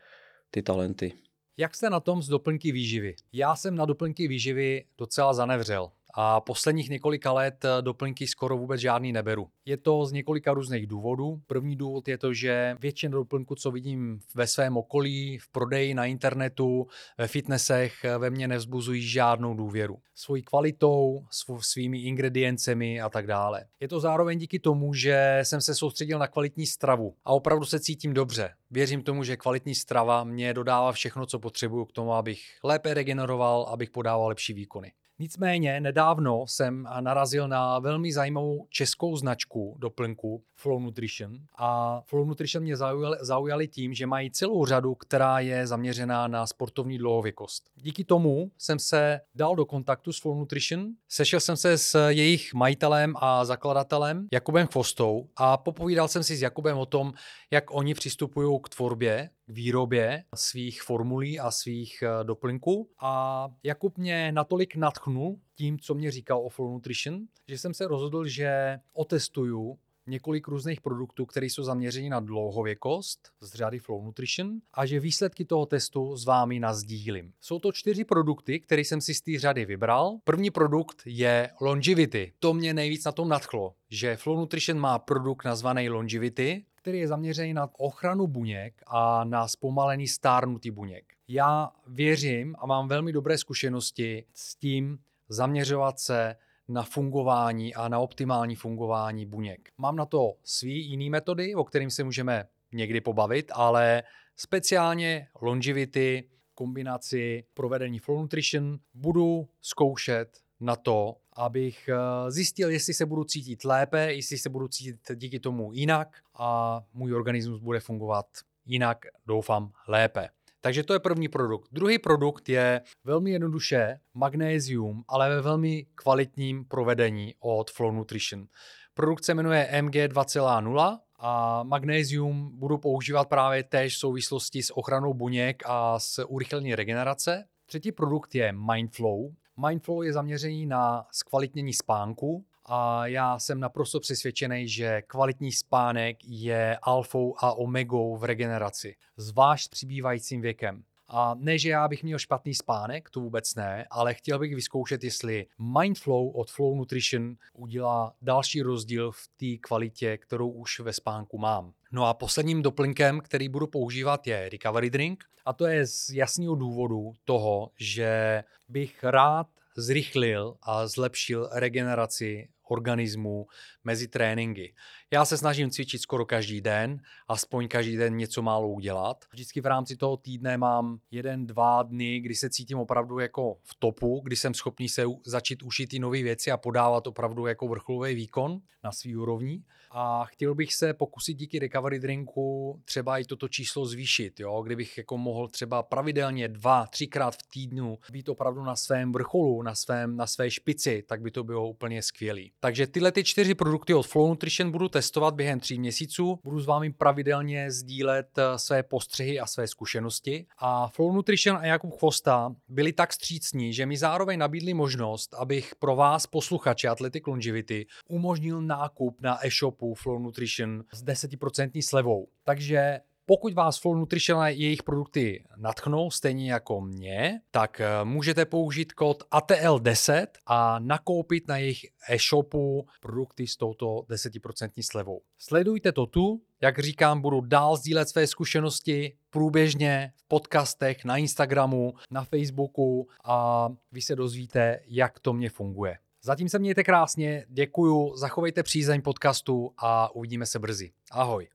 [0.51, 1.13] ty talenty.
[1.57, 3.17] Jak jste na tom s doplňky výživy?
[3.33, 8.81] Já jsem na doplňky výživy docela zanevřel a posledních několika let eh, doplňky skoro vůbec
[8.81, 9.49] žádný neberu.
[9.65, 11.41] Je to z několika různých důvodů.
[11.47, 16.07] První důvod je to, že většina doplňků, co vidím ve svém okolí, v prodeji na
[16.07, 16.87] internetu,
[17.19, 19.99] ve fitnessech, eh, ve mně nevzbuzují žádnou důvěru.
[20.15, 21.25] Svojí kvalitou,
[21.61, 23.65] svými ingrediencemi a tak dále.
[23.81, 27.81] Je to zároveň díky tomu, že jsem se soustředil na kvalitní stravu a opravdu se
[27.81, 28.51] cítím dobře.
[28.71, 33.63] Věřím tomu, že kvalitní strava mě dodává všechno, co potřebuju k tomu, abych lépe regeneroval,
[33.63, 34.93] abych podával lepší výkony.
[35.19, 42.63] Nicméně nedávno jsem narazil na velmi zajímavou českou značku doplňku Flow Nutrition a Flow Nutrition
[42.63, 47.71] mě zaujali, zaujali tím, že mají celou řadu, která je zaměřená na sportovní dlouhověkost.
[47.77, 52.55] Díky tomu jsem se dal do kontaktu s Flow Nutrition, sešel jsem se s jejich
[52.55, 57.13] majitelem a zakladatelem Jakubem Chvostou a popovídal jsem si s Jakubem o tom,
[57.51, 62.89] jak oni přistupují k tvorbě k výrobě svých formulí a svých eh, doplňků.
[63.01, 67.87] A Jakub mě natolik natchnul tím, co mě říkal o Flow Nutrition, že jsem se
[67.87, 74.61] rozhodl, že otestuju několik různých produktů, které jsou zaměřeny na dlouhověkost z řady Flow Nutrition
[74.75, 77.33] a že výsledky toho testu s vámi nazdílím.
[77.41, 80.19] Jsou to čtyři produkty, které jsem si z té řady vybral.
[80.25, 82.33] První produkt je Longevity.
[82.39, 87.09] To mě nejvíc na tom nadchlo, že Flow Nutrition má produkt nazvaný Longevity, který je
[87.09, 91.05] zaměřený na ochranu buněk a na zpomalený stárnutí buněk.
[91.29, 96.37] Já věřím a mám velmi dobré zkušenosti s tím zaměřovat se
[96.69, 99.69] na fungování a na optimální fungování buněk.
[99.79, 104.03] Mám na to svý jiný metody, o kterým se můžeme někdy pobavit, ale
[104.37, 113.07] speciálně longevity, kombinaci provedení Flow Nutrition budu zkoušet na to, abych eh, zjistil, jestli se
[113.07, 118.27] budu cítit lépe, jestli se budu cítit díky tomu jinak a můj organismus bude fungovat
[118.67, 120.29] jinak, doufám, lépe.
[120.61, 121.69] Takže to je první produkt.
[121.73, 128.47] Druhý produkt je velmi jednoduše magnézium, ale ve velmi kvalitním provedení od Flow Nutrition.
[128.95, 135.15] Produkt se jmenuje MG 2.0 a magnézium budu používat právě též v souvislosti s ochranou
[135.15, 137.45] buněk a s urychlení regenerace.
[137.67, 139.21] Třetí produkt je Mindflow.
[139.57, 146.79] Mindflow je zaměřený na zkvalitnění spánku a já jsem naprosto přesvědčený, že kvalitní spánek je
[146.83, 150.85] alfou a omegou v regeneraci, zvlášť s přibývajícím věkem.
[151.09, 155.05] A ne, že já bych měl špatný spánek, to vůbec ne, ale chtěl bych vyzkoušet,
[155.05, 161.39] jestli Mindflow od Flow Nutrition udělá další rozdíl v té kvalitě, kterou už ve spánku
[161.39, 161.73] mám.
[161.93, 165.25] No a posledním doplňkem, který budu používat, je Recovery Drink.
[165.45, 173.47] A to je z jasného důvodu toho, že bych rád zrychlil a zlepšil regeneraci organismu
[173.85, 174.75] mezi tréninky.
[175.11, 179.25] Já se snažím cvičit skoro každý den, aspoň každý den něco málo udělat.
[179.33, 183.75] Vždycky v rámci toho týdne mám jeden, dva dny, kdy se cítím opravdu jako v
[183.79, 188.15] topu, kdy jsem schopný se začít učit ty nové věci a podávat opravdu jako vrcholový
[188.15, 189.63] výkon na svý úrovni.
[189.97, 194.63] A chtěl bych se pokusit díky recovery drinku třeba i toto číslo zvýšit, jo?
[194.63, 199.75] kdybych jako mohl třeba pravidelně dva, třikrát v týdnu být opravdu na svém vrcholu, na,
[199.75, 202.41] svém, na své špici, tak by to bylo úplně skvělé.
[202.61, 206.39] Takže tyhle ty čtyři produkty od Flow Nutrition budu testovat během tří měsíců.
[206.45, 210.47] Budu s vámi pravidelně sdílet eh, své postřehy a své zkušenosti.
[210.59, 215.75] A Flow Nutrition a Jakub Chvosta byli tak střícní, že mi zároveň nabídli možnost, abych
[215.79, 222.29] pro vás, posluchače Athletic Longevity, umožnil nákup na e-shopu Flow Nutrition s 10% slevou.
[222.45, 228.45] Takže pokud vás Flow Nutrition a jejich produkty natchnou, stejně jako mě, tak eh, můžete
[228.45, 235.21] použít kód ATL10 a nakoupit na jejich e-shopu produkty s touto 10% slevou.
[235.39, 241.95] Sledujte to tu, jak říkám, budu dál sdílet své zkušenosti průběžně v podcastech, na Instagramu,
[242.11, 245.99] na Facebooku a vy se dozvíte, jak to mě funguje.
[246.25, 250.93] Zatím se mějte krásně, děkuju, zachovejte přízeň podcastu a uvidíme se brzy.
[251.13, 251.49] Ahoj.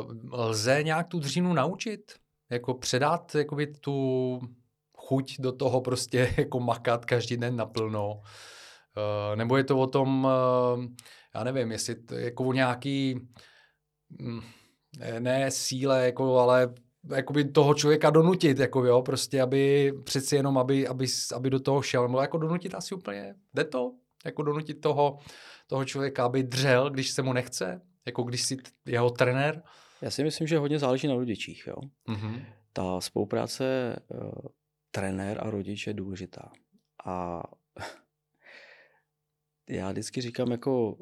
[0.00, 2.14] Uh, lze nějak tu dřinu naučit?
[2.50, 4.40] Jako předat jakoby tu
[4.96, 8.14] chuť do toho prostě jako makat každý den naplno?
[8.14, 10.84] Uh, nebo je to o tom, uh,
[11.34, 13.28] já nevím, jestli to jako o nějaký
[14.08, 14.40] mm,
[15.18, 16.74] ne síle, jako, ale
[17.14, 21.82] jakoby toho člověka donutit, jako jo, prostě, aby přeci jenom, aby, aby, aby do toho
[21.82, 23.94] šel, nebo jako donutit asi úplně, jde to?
[24.24, 25.18] Jako donutit toho,
[25.66, 27.80] toho člověka, aby dřel, když se mu nechce?
[28.06, 29.62] Jako když si jeho trenér?
[30.02, 31.66] Já si myslím, že hodně záleží na rodičích.
[31.66, 31.76] Jo?
[32.08, 32.44] Mm-hmm.
[32.72, 34.30] Ta spolupráce uh,
[34.90, 36.52] trenér a rodič je důležitá.
[37.04, 37.42] A
[39.68, 40.98] já vždycky říkám, jako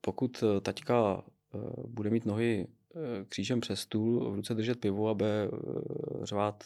[0.00, 2.66] pokud eh, taťka uh, bude mít nohy
[3.28, 5.18] křížem přes stůl, v ruce držet pivo a uh,
[6.22, 6.64] řvát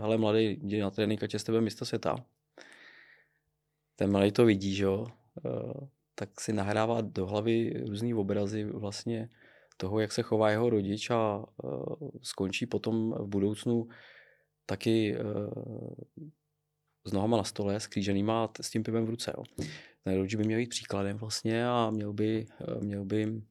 [0.00, 2.16] hele mladý, jdi na trénink, ať je s tebe mista světa,
[4.00, 5.06] ten malý to vidí, že jo,
[5.46, 9.28] eh, tak si nahrává do hlavy různý obrazy vlastně
[9.76, 11.68] toho, jak se chová jeho rodič a eh,
[12.22, 13.88] skončí potom v budoucnu
[14.66, 15.20] taky eh,
[17.04, 19.32] s nohama na stole, s kříženýma s tím pivem v ruce.
[19.36, 19.44] Jo.
[20.04, 22.46] Ten rodič by měl být příkladem vlastně a měl by,
[22.80, 23.42] měl by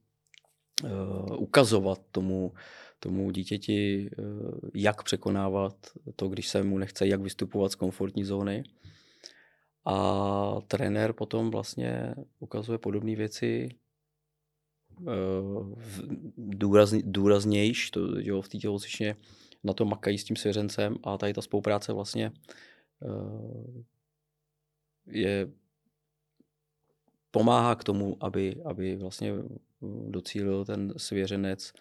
[1.37, 2.53] ukazovat tomu,
[2.99, 4.09] tomu dítěti,
[4.73, 5.75] jak překonávat
[6.15, 8.63] to, když se mu nechce, jak vystupovat z komfortní zóny.
[9.85, 13.69] A trenér potom vlastně ukazuje podobné věci
[16.37, 19.15] důrazně, důraznějš, to, jo, v té tělocvičně
[19.63, 22.31] na to makají s tím svěřencem a tady ta spolupráce vlastně
[25.07, 25.51] je
[27.31, 29.33] pomáhá k tomu, aby, aby vlastně
[30.09, 31.73] docílil ten svěřenec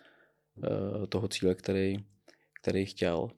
[1.08, 1.96] toho cíle, který,
[2.61, 3.28] který chtěl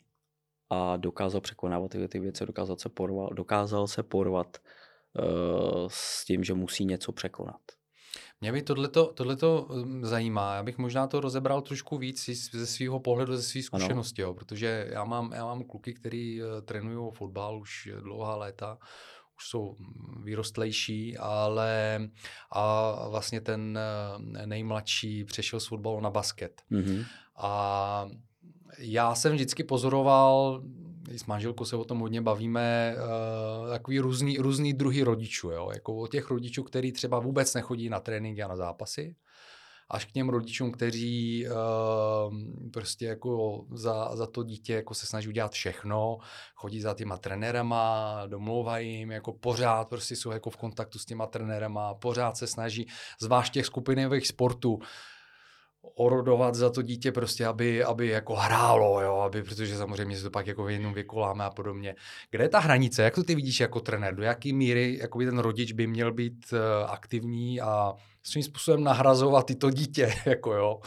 [0.70, 6.44] a dokázal překonávat tyhle ty věci, dokázal se porvat, dokázal se porvat uh, s tím,
[6.44, 7.60] že musí něco překonat.
[8.40, 10.54] Mě by tohleto, tohleto hm, zajímá.
[10.54, 14.88] Já bych možná to rozebral trošku víc ze svého pohledu, ze své zkušenosti, jo, protože
[14.90, 18.78] já mám, já mám kluky, který uh, trénují fotbal už dlouhá léta,
[19.40, 19.76] už jsou
[20.22, 22.00] vyrostlejší, ale
[22.53, 26.62] a vlastně ten eh, nejmladší přešel z fotbalu na basket.
[26.70, 27.05] Mm-hmm.
[27.37, 28.09] A
[28.79, 30.62] já jsem vždycky pozoroval,
[31.16, 35.50] s manželkou se o tom hodně bavíme, uh, takový různý, různý druhy rodičů.
[35.50, 35.70] Jo?
[35.74, 39.16] Jako o těch rodičů, kteří třeba vůbec nechodí na tréninky a na zápasy,
[39.90, 42.35] až k těm rodičům, kteří uh,
[42.72, 46.18] prostě jako za, za to dítě jako se snaží udělat všechno,
[46.55, 51.26] chodí za těma trenérama, domlouvají jim, jako pořád prostě jsou jako v kontaktu s těma
[51.26, 52.87] trenérama, pořád se snaží,
[53.20, 54.79] zvlášť těch skupinových sportů,
[55.82, 60.30] orodovat za to dítě prostě, aby, aby jako hrálo, jo, aby, protože samozřejmě se to
[60.30, 61.94] pak jako v jednom vykoláme a podobně.
[62.30, 63.02] Kde je ta hranice?
[63.02, 64.14] Jak to ty vidíš jako trenér?
[64.14, 66.58] Do jaký míry jako ten rodič by měl být uh,
[66.90, 70.80] aktivní a svým způsobem nahrazovat tyto dítě, jako jo.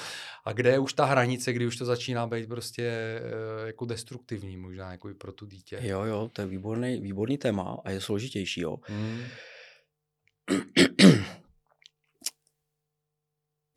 [0.45, 3.19] A kde je už ta hranice, kdy už to začíná být prostě
[3.61, 5.79] uh, jako destruktivní možná jako i pro tu dítě.
[5.81, 8.77] Jo, jo, to je výborný, výborný téma a je složitější, jo.
[8.87, 9.21] Hmm.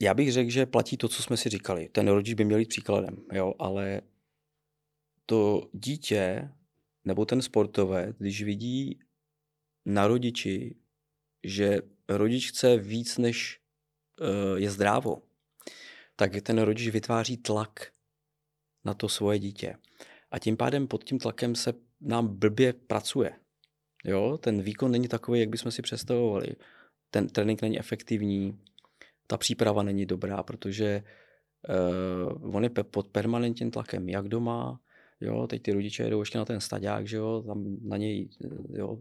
[0.02, 1.88] Já bych řekl, že platí to, co jsme si říkali.
[1.88, 4.02] Ten rodič by měl být příkladem, jo, ale
[5.26, 6.50] to dítě
[7.04, 9.00] nebo ten sportovec, když vidí
[9.84, 10.76] na rodiči,
[11.44, 11.78] že
[12.08, 13.60] rodič chce víc, než
[14.20, 15.22] uh, je zdrávo,
[16.16, 17.92] tak ten rodič vytváří tlak
[18.84, 19.76] na to svoje dítě.
[20.30, 23.32] A tím pádem pod tím tlakem se nám blbě pracuje.
[24.04, 24.38] Jo?
[24.38, 26.56] Ten výkon není takový, jak bychom si představovali.
[27.10, 28.58] Ten trénink není efektivní,
[29.26, 31.02] ta příprava není dobrá, protože
[32.42, 34.80] uh, on je pod permanentním tlakem, jak doma,
[35.20, 38.28] jo, teď ty rodiče jedou ještě na ten staďák, že jo, tam na něj,
[38.72, 38.98] jo,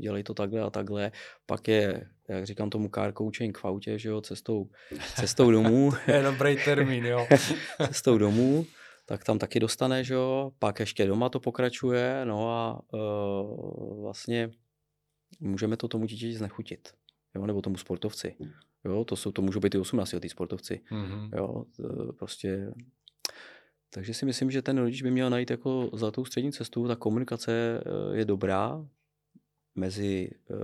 [0.00, 1.12] dělej to takhle a takhle,
[1.46, 4.70] pak je, jak říkám tomu car coaching v autě, že jo, cestou,
[5.16, 5.92] cestou domů.
[6.06, 7.26] je dobrý termín, jo.
[7.86, 8.66] cestou domů,
[9.06, 14.50] tak tam taky dostane, že jo, pak ještě doma to pokračuje, no a uh, vlastně
[15.40, 16.88] můžeme to tomu dítěti znechutit,
[17.34, 18.36] jo, nebo tomu sportovci.
[18.84, 20.80] Jo, to, jsou, to můžou být i 18 letý sportovci.
[20.90, 21.30] Mm-hmm.
[21.36, 21.64] Jo,
[22.18, 22.72] prostě
[23.90, 26.88] takže si myslím, že ten rodič by měl najít jako zlatou střední cestu.
[26.88, 28.86] Ta komunikace eh, je dobrá
[29.74, 30.54] mezi eh,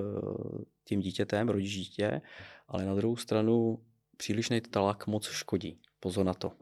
[0.84, 2.20] tím dítětem, rodič dítě,
[2.68, 3.78] ale na druhou stranu
[4.16, 5.78] přílišný tlak moc škodí.
[6.00, 6.52] Pozor na to.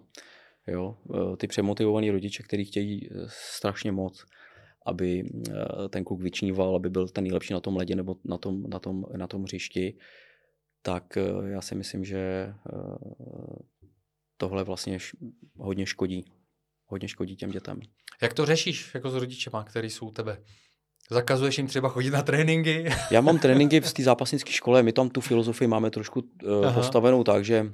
[0.66, 4.24] Jo, eh, ty přemotivovaní rodiče, kteří chtějí strašně moc,
[4.86, 5.24] aby
[5.88, 9.04] ten kluk vyčníval, aby byl ten nejlepší na tom ledě nebo na tom, na tom,
[9.16, 9.96] na tom hřišti,
[10.86, 12.54] tak eh, já si myslím, že eh,
[14.36, 14.98] tohle vlastně
[15.56, 16.24] hodně škodí.
[16.86, 17.80] Hodně škodí těm dětem.
[18.22, 20.38] Jak to řešíš jako s rodičema, který jsou u tebe?
[21.10, 22.90] Zakazuješ jim třeba chodit na tréninky?
[23.10, 27.24] Já mám tréninky v té zápasnické škole, my tam tu filozofii máme trošku uh, postavenou
[27.24, 27.72] tak, že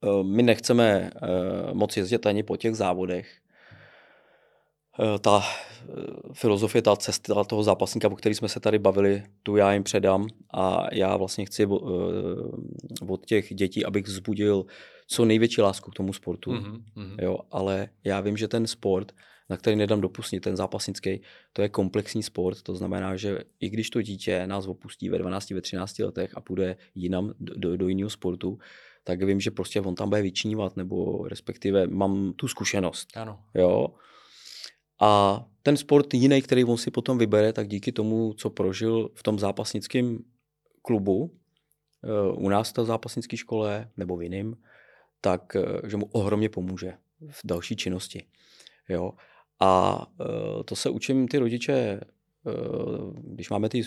[0.00, 3.40] uh, my nechceme uh, moc jezdit ani po těch závodech,
[5.20, 5.92] ta eh,
[6.32, 10.26] filozofie, ta cesta toho zápasníka, o který jsme se tady bavili, tu já jim předám
[10.54, 11.66] a já vlastně chci eh,
[13.08, 14.66] od těch dětí, abych vzbudil
[15.06, 16.50] co největší lásku k tomu sportu.
[16.50, 16.82] Mm-hmm.
[17.22, 19.12] Jo, ale já vím, že ten sport,
[19.50, 21.20] na který nedám dopustit, ten zápasnický,
[21.52, 25.50] to je komplexní sport, to znamená, že i když to dítě nás opustí ve 12,
[25.50, 28.58] ve 13 letech a půjde jinam do, do, do jiného sportu,
[29.04, 33.08] tak vím, že prostě on tam bude vyčnívat, nebo respektive mám tu zkušenost.
[33.16, 33.40] Ano.
[33.54, 33.88] Jo,
[35.00, 39.22] a ten sport jiný, který on si potom vybere, tak díky tomu, co prožil v
[39.22, 40.18] tom zápasnickém
[40.82, 41.30] klubu,
[42.04, 44.54] eh, u nás v zápasnické škole nebo v jiném,
[45.20, 46.92] tak eh, že mu ohromně pomůže
[47.30, 48.24] v další činnosti.
[48.88, 49.12] Jo?
[49.60, 52.00] A eh, to se učím ty rodiče
[53.16, 53.82] když máme ty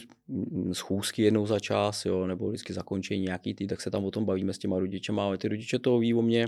[0.71, 4.25] schůzky jednou za čas, jo, nebo vždycky zakončení nějaký tý, tak se tam o tom
[4.25, 6.47] bavíme s těma rodičema, ale ty rodiče to ví o mě,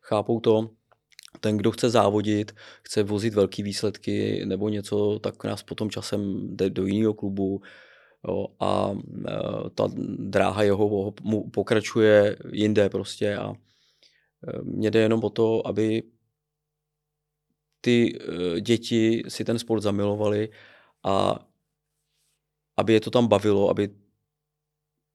[0.00, 0.70] chápou to,
[1.40, 6.70] ten, kdo chce závodit, chce vozit velké výsledky nebo něco, tak nás potom časem jde
[6.70, 7.62] do jiného klubu.
[8.28, 8.90] Jo, a
[9.28, 15.66] e, ta dráha jeho mu pokračuje jinde prostě a e, mně jde jenom o to,
[15.66, 16.02] aby
[17.80, 20.48] ty e, děti si ten sport zamilovali
[21.04, 21.46] a
[22.76, 23.88] aby je to tam bavilo, aby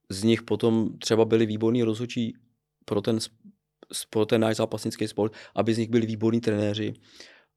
[0.10, 2.38] z nich potom třeba byli výborní rozhodčí
[2.86, 3.20] pro ten
[4.10, 6.94] pro ten náš zápasnický sport, aby z nich byli výborní trenéři.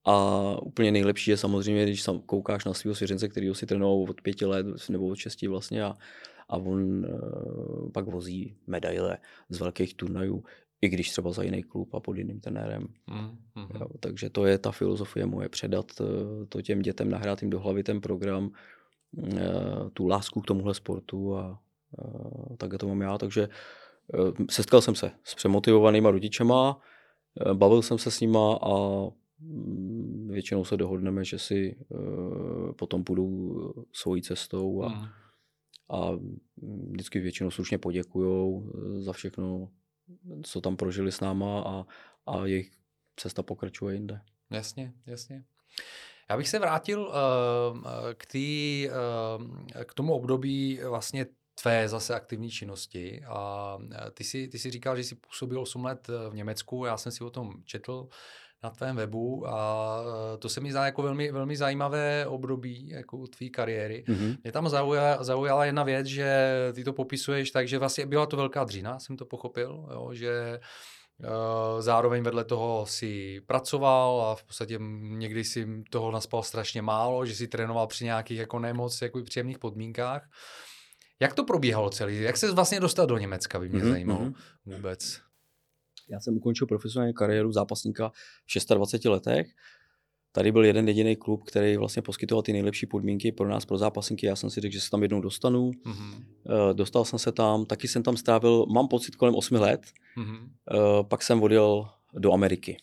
[0.05, 4.20] A úplně nejlepší je samozřejmě, když sam koukáš na svého svěřence, který si trénoval od
[4.20, 5.94] pěti let nebo od šesti vlastně a,
[6.49, 9.18] a on uh, pak vozí medaile
[9.49, 10.44] z velkých turnajů,
[10.81, 12.87] i když třeba za jiný klub a pod jiným trenérem.
[13.09, 13.81] Mm-hmm.
[13.81, 16.07] Jo, takže to je ta filozofie moje, předat uh,
[16.49, 18.51] to těm dětem, nahrát jim do hlavy ten program,
[19.12, 21.61] uh, tu lásku k tomuhle sportu a
[22.05, 23.18] uh, tak to mám já.
[23.18, 23.49] Takže Eh,
[24.50, 26.80] setkal jsem se s přemotivovanýma rodičema,
[27.40, 29.04] eh, bavil jsem se s nima a
[29.38, 33.54] mm, většinou se dohodneme, že si eh, potom půjdu
[33.92, 35.06] svojí cestou a, mm.
[35.88, 36.18] a
[36.90, 39.68] vždycky většinou slušně poděkujou za všechno,
[40.42, 41.84] co tam prožili s náma a,
[42.26, 42.70] a jejich
[43.16, 44.20] cesta pokračuje jinde.
[44.50, 45.44] Jasně, jasně.
[46.30, 47.12] Já bych se vrátil uh,
[48.14, 51.26] k, tý, uh, k tomu období vlastně
[51.62, 53.22] tvé zase aktivní činnosti.
[53.28, 53.78] A
[54.14, 57.12] ty si, ty si říkal, že jsi působil 8 let e, v Německu, já jsem
[57.12, 58.08] si o tom četl
[58.62, 59.98] na tvém webu a
[60.34, 64.04] e, to se mi zdá jako velmi, velmi zajímavé období jako tvý kariéry.
[64.08, 64.36] Mm-hmm.
[64.42, 68.36] Mě tam zaujala, zaujala jedna věc, že ty to popisuješ tak, že vlastně byla to
[68.36, 70.60] velká dřina, jsem to pochopil, jo, že e,
[71.82, 77.34] Zároveň vedle toho si pracoval a v podstatě někdy si toho naspal strašně málo, že
[77.34, 80.28] si trénoval při nějakých jako nemoc jako příjemných podmínkách.
[81.20, 82.22] Jak to probíhalo celý?
[82.22, 83.90] Jak se vlastně dostal do Německa, by mě mm-hmm.
[83.90, 84.35] zajímalo mhm.
[84.64, 85.20] vůbec.
[86.09, 88.12] Já jsem ukončil profesionální kariéru zápasníka
[88.70, 89.46] v 26 letech.
[90.33, 94.27] Tady byl jeden jediný klub, který vlastně poskytoval ty nejlepší podmínky pro nás, pro zápasníky.
[94.27, 95.70] Já jsem si řekl, že se tam jednou dostanu.
[95.70, 96.24] Mm-hmm.
[96.72, 99.87] Dostal jsem se tam, taky jsem tam strávil, mám pocit, kolem 8 let.
[100.16, 100.48] Mm-hmm.
[101.09, 102.77] Pak jsem odjel do Ameriky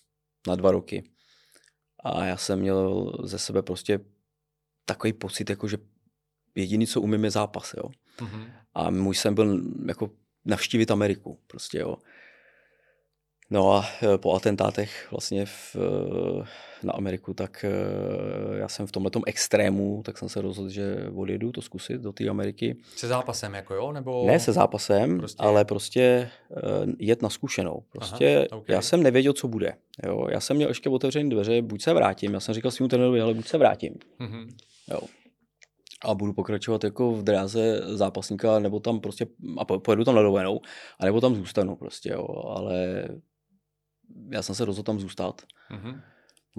[0.48, 1.04] na dva roky.
[2.04, 4.00] A já jsem měl ze sebe prostě
[4.86, 5.78] takový pocit, jako že
[6.56, 7.74] jediný, co umím, je zápas.
[7.78, 7.84] Jo.
[8.20, 8.46] Mm-hmm.
[8.74, 10.10] A můj sen byl jako
[10.46, 11.40] navštívit Ameriku.
[11.48, 11.98] Prostě, jo.
[13.52, 17.70] No a e, po atentátech vlastně v, e, na Ameriku, tak e,
[18.58, 22.28] já jsem v tomhle extrému, tak jsem se rozhodl, že odjedu to zkusit do té
[22.28, 22.78] Ameriky.
[22.96, 23.92] Se zápasem jako jo?
[23.92, 24.28] Nebo...
[24.28, 25.44] Ne se zápasem, prostě...
[25.44, 26.30] ale prostě
[27.00, 27.84] jet na zkušenou.
[27.92, 28.76] Prostě Aha, okay.
[28.76, 29.74] já jsem nevěděl, co bude.
[30.06, 30.28] Jo?
[30.32, 33.34] Já jsem měl ještě otevřené dveře, buď se vrátím, já jsem říkal svým trenérovi, ale
[33.34, 33.94] buď se vrátím.
[34.20, 34.48] Mm-hmm.
[34.92, 35.00] Jo
[36.06, 40.62] a budu pokračovat jako v dráze zápasníka, nebo tam prostě, a pojedu tam na dovolenou,
[41.00, 43.08] a nebo tam zůstanu prostě, jo, ale
[44.32, 45.42] já jsem se rozhodl tam zůstat.
[45.72, 46.02] Mm-hmm.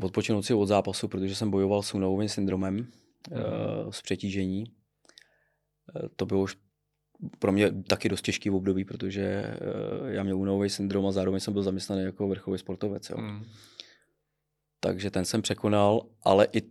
[0.03, 3.85] Odpočinout si od zápasu, protože jsem bojoval s únavovým syndromem mm-hmm.
[3.85, 4.65] uh, z přetížení.
[4.65, 6.57] Uh, to bylo už
[7.39, 9.57] pro mě taky dost těžký v období, protože
[10.01, 13.11] uh, já měl únavový syndrom a zároveň jsem byl zaměstnaný jako vrcholový sportovec.
[13.11, 13.17] Jo.
[13.19, 13.45] Mm.
[14.81, 16.63] Takže ten jsem překonal, ale i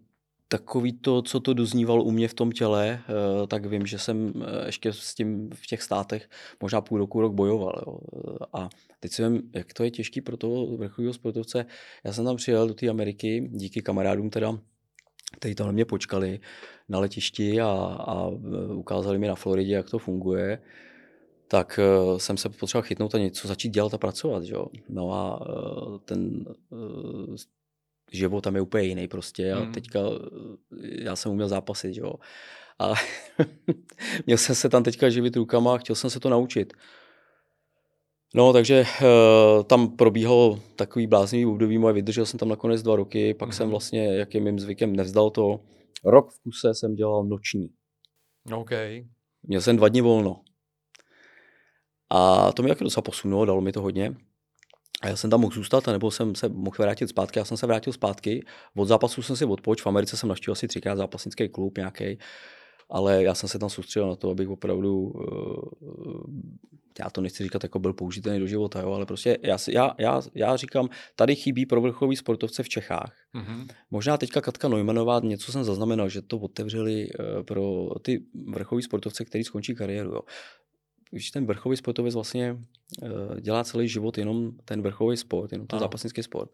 [0.51, 4.33] takový to, co to doznívalo u mě v tom těle, eh, tak vím, že jsem
[4.35, 6.29] eh, ještě s tím v těch státech
[6.61, 7.83] možná půl roku, rok bojoval.
[7.87, 7.97] Jo.
[8.53, 11.65] A teď si vím, jak to je těžký pro toho vrcholového sportovce.
[12.03, 14.59] Já jsem tam přijel do té Ameriky, díky kamarádům teda,
[15.39, 16.39] kteří tam na mě počkali
[16.89, 17.67] na letišti a,
[18.07, 20.61] a eh, ukázali mi na Floridě, jak to funguje
[21.47, 21.79] tak
[22.17, 24.43] jsem se potřeboval chytnout a něco začít dělat a pracovat.
[24.43, 24.55] Že?
[24.89, 25.39] No a
[26.05, 26.45] ten
[28.11, 29.71] život tam je úplně jiný prostě a mm.
[29.71, 32.13] teďka eh, já jsem uměl zápasit, jo.
[32.79, 32.93] A
[34.25, 36.73] měl jsem se tam teďka živit rukama a chtěl jsem se to naučit.
[38.35, 43.33] No, takže uh, tam probíhalo takový bláznivý období moje, vydržel jsem tam nakonec dva roky,
[43.33, 43.53] pak mm.
[43.53, 43.71] jsem mhm.
[43.71, 45.59] vlastně, jak je mým zvykem, nevzdal to.
[46.05, 47.69] Rok v kuse jsem dělal noční.
[48.53, 48.71] OK.
[49.43, 50.41] Měl jsem dva dny volno.
[52.09, 54.15] A to mi taky docela posunulo, dalo mi to hodně.
[55.01, 57.39] A já jsem tam mohl zůstat, nebo jsem se mohl vrátit zpátky.
[57.39, 58.45] Já jsem se vrátil zpátky.
[58.75, 59.81] Od zápasu jsem si odpoč.
[59.81, 62.17] V Americe jsem navštívil asi třikrát zápasnický klub nějaký.
[62.89, 65.91] Ale já jsem se tam soustředil na to, abych opravdu, eh,
[66.99, 70.21] já to nechci říkat, jako byl použitelný do života, jo, ale prostě já, já, já,
[70.35, 73.15] já říkám, tady chybí pro vrcholový sportovce v Čechách.
[73.35, 73.67] Mm-hmm.
[73.91, 79.25] Možná teďka Katka Neumannová, něco jsem zaznamenal, že to otevřeli eh, pro ty vrcholový sportovce,
[79.25, 80.11] který skončí kariéru.
[80.11, 80.21] Jo
[81.11, 82.57] když ten vrchový sportovec vlastně
[83.01, 85.83] uh, dělá celý život jenom ten vrchový sport, jenom ten ano.
[85.83, 86.51] zápasnický sport,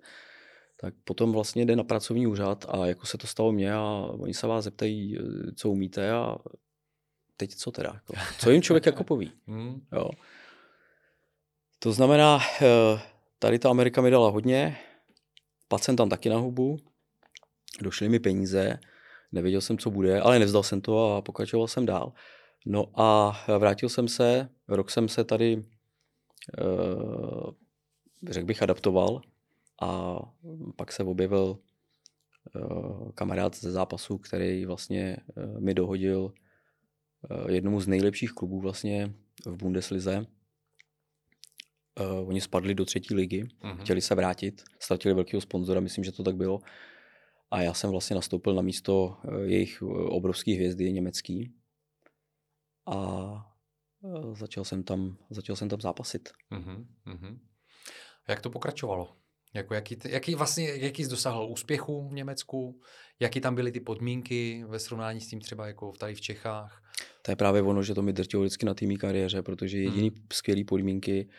[0.80, 4.34] tak potom vlastně jde na pracovní úřad a jako se to stalo mně a oni
[4.34, 6.38] se vás zeptají, eh, co umíte a
[7.38, 7.90] teď co teda?
[7.94, 9.32] Jako, co jim člověk jako poví?
[9.48, 9.82] Hmm.
[9.92, 10.10] Jo.
[11.80, 13.02] To znamená, eh,
[13.40, 14.78] tady ta Amerika mi dala hodně,
[15.78, 16.78] jsem tam taky na hubu,
[17.82, 18.80] došly mi peníze,
[19.32, 22.14] nevěděl jsem, co bude, ale nevzdal jsem to a pokračoval jsem dál.
[22.70, 25.64] No a vrátil jsem se, rok jsem se tady,
[26.60, 27.52] eh,
[28.30, 29.22] řekl bych, adaptoval
[29.82, 30.20] a
[30.76, 31.60] pak se objevil
[32.56, 32.60] eh,
[33.16, 36.34] kamarád ze zápasu, který vlastně eh, mi dohodil
[37.50, 39.14] jednomu z nejlepších klubů vlastně
[39.46, 40.26] v Bundeslize,
[42.26, 43.78] oni spadli do třetí ligy, uh-huh.
[43.78, 46.60] chtěli se vrátit, ztratili velkého sponzora, myslím, že to tak bylo.
[47.52, 51.57] A já jsem vlastně nastoupil na místo jejich obrovský hvězdy německý.
[52.88, 52.96] A
[54.02, 56.30] uh, začal jsem tam, začal jsem tam zápasit.
[56.52, 56.86] Uh-huh.
[57.08, 57.40] Uh-huh.
[58.28, 59.16] A jak to pokračovalo?
[59.54, 62.82] Jako jaký, jaký, vlastně, jaký jsi dosáhl úspěchu v Německu?
[63.20, 66.84] Jaký tam byly ty podmínky ve srovnání s tím třeba jako tady v Čechách?
[67.22, 70.28] To je právě ono, že to mi drtilo vždycky na té kariéře, protože jediný hmm.
[70.34, 71.30] skvělé podmínky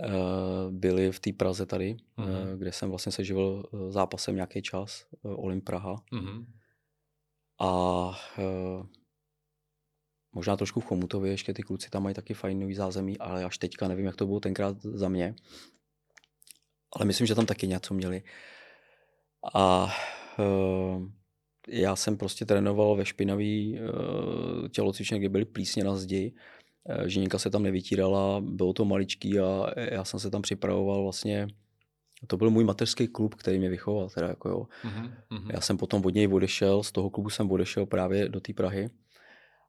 [0.00, 2.56] Eh, byli v té Praze tady, mm-hmm.
[2.56, 5.96] kde jsem vlastně se živil eh, zápasem nějaký čas, Olim Praha.
[6.12, 6.46] Mm-hmm.
[7.60, 8.10] A
[10.32, 13.88] možná trošku v Chomutově, ještě ty kluci tam mají taky fajnový zázemí, ale až teďka
[13.88, 15.34] nevím, jak to bylo tenkrát za mě.
[16.96, 18.22] Ale myslím, že tam taky něco měli.
[19.54, 19.94] A
[21.68, 23.78] já jsem prostě trénoval ve špinavý
[24.70, 26.34] tělocvičně, kde byly plísně na zdi
[27.06, 31.48] Žiněnka se tam nevytírala, bylo to maličký a já jsem se tam připravoval vlastně
[32.26, 34.08] to byl můj mateřský klub, který mě vychoval.
[34.10, 34.66] Teda jako jo.
[34.84, 35.50] Mm-hmm.
[35.52, 38.90] Já jsem potom od něj odešel, z toho klubu jsem odešel právě do té Prahy.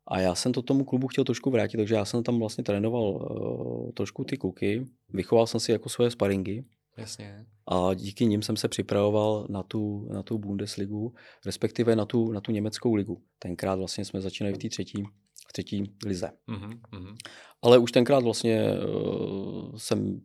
[0.08, 3.04] A já jsem to tomu klubu chtěl trošku vrátit, takže já jsem tam vlastně trénoval
[3.04, 4.86] uh, trošku ty kluky.
[5.10, 6.64] Vychoval jsem si jako svoje sparingy.
[6.98, 7.46] Jasně.
[7.68, 11.14] A díky nim jsem se připravoval na tu, na tu Bundesligu,
[11.46, 13.22] respektive na tu, na tu německou ligu.
[13.40, 15.04] Tenkrát vlastně jsme začínali v té třetí
[15.50, 16.32] v třetí lize.
[16.48, 17.16] Mm-hmm.
[17.62, 20.22] Ale už tenkrát vlastně uh, jsem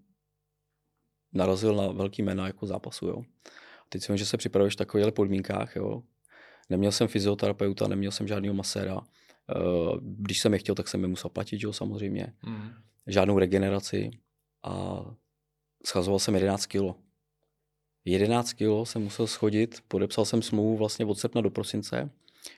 [1.33, 3.07] narazil na velký jména jako zápasu.
[3.07, 3.23] Jo.
[3.89, 5.77] Teď si vím, že se připravuješ v takových podmínkách.
[5.77, 6.03] Jo.
[6.71, 9.01] Neměl jsem fyzioterapeuta, neměl jsem žádného maséra.
[9.57, 12.33] Uh, když jsem je chtěl, tak jsem je musel platit, jo, samozřejmě.
[12.47, 12.71] Mm.
[13.07, 14.11] Žádnou regeneraci.
[14.65, 15.05] A
[15.87, 16.97] schazoval jsem 11 kilo.
[18.05, 22.11] 11 kilo jsem musel schodit, podepsal jsem smlouvu vlastně od srpna do prosince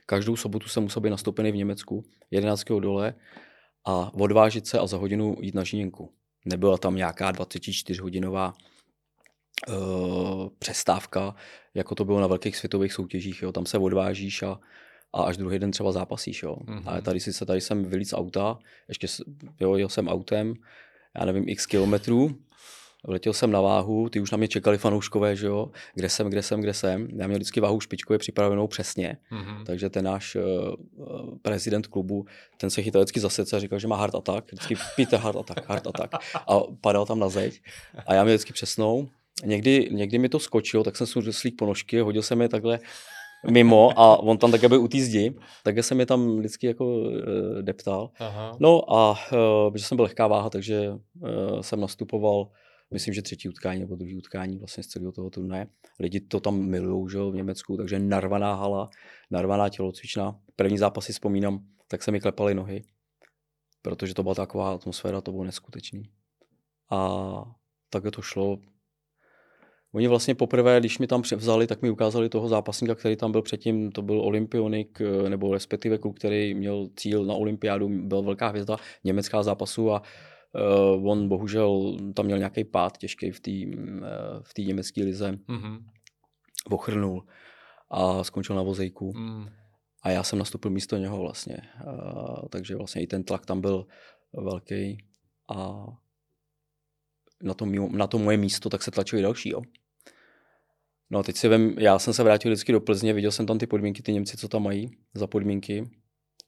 [0.07, 3.15] Každou sobotu jsem musel být nastoupený v Německu, 11 kg dole
[3.85, 6.13] a odvážit se a za hodinu jít na žíněnku.
[6.45, 8.53] Nebyla tam nějaká 24-hodinová
[9.69, 11.35] uh, eh, přestávka,
[11.75, 13.43] jako to bylo na velkých světových soutěžích.
[13.43, 13.53] Jo.
[13.53, 14.61] Tam se odvážíš a,
[15.13, 16.43] a až druhý den třeba zápasíš.
[16.43, 16.57] Jo.
[16.57, 16.83] Mm-hmm.
[16.87, 18.59] Ale tady, si se, tady jsem vylíc auta,
[18.89, 19.07] ještě
[19.61, 20.55] jo, jel jsem autem,
[21.19, 22.37] já nevím, x kilometrů,
[23.05, 26.43] Letěl jsem na váhu, ty už na mě čekali fanouškové, že jo, kde jsem, kde
[26.43, 27.09] jsem, kde jsem.
[27.17, 29.65] Já měl vždycky váhu špičkově připravenou přesně, mm-hmm.
[29.65, 30.43] takže ten náš uh,
[31.43, 35.21] prezident klubu, ten se chytal vždycky zase a říkal, že má hard attack, vždycky Peter
[35.21, 36.15] hard attack, hard attack
[36.49, 37.61] a padal tam na zeď
[38.07, 39.09] a já měl vždycky přesnou.
[39.45, 42.79] Někdy, někdy mi to skočilo, tak jsem si slík ponožky, hodil jsem je takhle
[43.51, 46.87] mimo a on tam také byl u té zdi, takže jsem je tam vždycky jako
[46.87, 47.13] uh,
[47.63, 48.11] deptal.
[48.19, 48.57] Aha.
[48.61, 52.51] No a uh, protože jsem byl lehká váha, takže uh, jsem nastupoval
[52.91, 55.67] myslím, že třetí utkání nebo druhý utkání vlastně z celého toho turnaje.
[56.01, 58.91] Lidi to tam milují, že v Německu, takže narvaná hala,
[59.31, 60.41] narvaná tělocvična.
[60.57, 62.83] První zápas si vzpomínám, tak se mi klepaly nohy,
[63.83, 66.03] protože to byla taková atmosféra, to bylo neskutečný.
[66.91, 67.21] A
[67.91, 68.59] tak to šlo.
[69.93, 73.43] Oni vlastně poprvé, když mi tam vzali, tak mi ukázali toho zápasníka, který tam byl
[73.43, 78.77] předtím, to byl olympionik, nebo respektive kluk, který měl cíl na olympiádu, byl velká hvězda
[79.05, 80.03] německá zápasu a
[80.99, 85.33] Uh, on bohužel tam měl nějaký pád těžký v té uh, v německé lize.
[85.33, 85.85] Mm-hmm.
[86.71, 87.25] Ochrnul
[87.91, 89.13] a skončil na vozejku.
[89.17, 89.49] Mm.
[90.03, 91.57] A já jsem nastoupil místo něho vlastně.
[91.87, 93.87] Uh, takže vlastně i ten tlak tam byl
[94.33, 95.05] velký.
[95.49, 95.87] A
[97.43, 99.49] na to, na to moje místo tak se tlačili další.
[99.49, 99.63] Jo.
[101.11, 103.67] No teď si vem, já jsem se vrátil vždycky do Plzně, viděl jsem tam ty
[103.67, 105.91] podmínky, ty Němci, co tam mají za podmínky.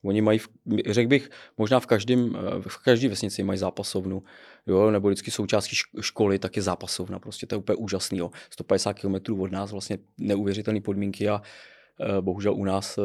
[0.04, 0.40] Oni mají,
[0.86, 4.22] řekl bych, možná v, každém, eh, v každé vesnici mají zápasovnu,
[4.66, 7.18] jo, nebo vždycky součástí školy, tak je zápasovna.
[7.18, 8.18] Prostě to je úplně úžasný.
[8.18, 8.30] Jo.
[8.50, 13.04] 150 km od nás vlastně neuvěřitelné podmínky a uh, bohužel u nás uh,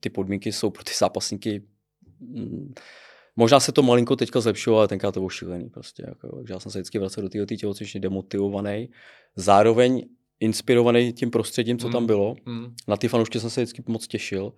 [0.00, 1.62] ty podmínky jsou pro ty zápasníky
[2.20, 2.74] mm,
[3.38, 5.68] Možná se to malinko teďka zlepšilo, ale tenkrát to bylo šílený.
[5.68, 8.90] Prostě, jako, takže já jsem se vždycky vracel do této tělocvičny demotivovaný.
[9.36, 10.08] Zároveň
[10.40, 12.36] inspirovaný tím prostředím, co mm, tam bylo.
[12.46, 12.74] Mm.
[12.88, 14.52] Na ty fanoušky jsem se vždycky moc těšil.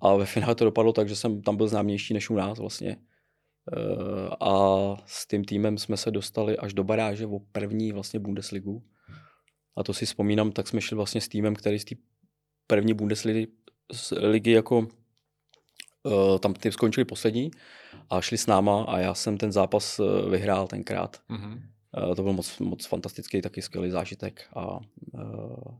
[0.00, 2.96] A ve finále to dopadlo tak, že jsem tam byl známější než u nás vlastně.
[3.72, 8.82] Eh, a s tím týmem jsme se dostali až do baráže o první vlastně Bundesligu.
[9.76, 11.94] A to si vzpomínám, tak jsme šli vlastně s týmem, který z té
[12.66, 13.46] první Bundesligy
[13.92, 17.50] z ligy jako uh, tam ty skončili poslední
[18.10, 21.20] a šli s náma a já jsem ten zápas uh, vyhrál tenkrát.
[21.28, 21.62] Mhm.
[22.08, 25.74] Uh, to byl moc, moc fantastický, taky skvělý zážitek a uh,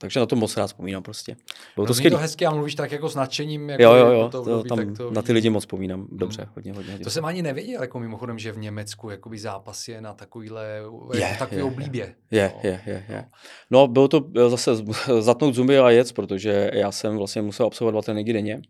[0.00, 1.36] takže na to moc rád vzpomínám prostě.
[1.74, 2.16] Bylo to Zní skvělé.
[2.16, 3.70] to hezky a mluvíš tak jako s nadšením.
[3.70, 6.08] Jako Jo, jo, jako jo, to to, tam tak to na ty lidi moc vzpomínám.
[6.12, 6.52] Dobře, Hmm.
[6.54, 6.90] hodně, hodně.
[6.92, 7.04] hodně.
[7.04, 10.66] To jsem ani nevěděl, jako mimochodem, že v Německu jakoby zápas je na takovýhle,
[11.14, 12.14] Je, v takové je, oblíbě.
[12.30, 12.60] Je, No.
[12.70, 13.24] je, je, je.
[13.70, 14.70] No, bylo to eh, zase
[15.20, 18.62] zatnout zuby a jec, protože já jsem vlastně musel absolvovat dva tréninky denně.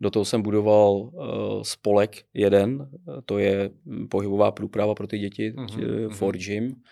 [0.00, 5.18] Do toho jsem budoval uh, spolek jeden, eh, to je hm, pohybová průprava pro ty
[5.18, 6.00] děti, Mhm, mm-hmm.
[6.06, 6.14] mhm.
[6.14, 6.82] for gym.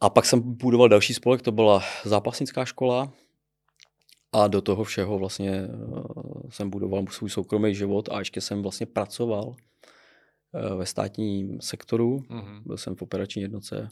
[0.00, 3.12] A pak jsem budoval další spolek, to byla zápasnická škola.
[4.32, 8.86] A do toho všeho vlastně uh, jsem budoval svůj soukromý život a ještě jsem vlastně
[8.86, 9.54] pracoval uh,
[10.78, 12.62] ve státním sektoru, Mhm.
[12.66, 13.88] byl jsem v operační jednotce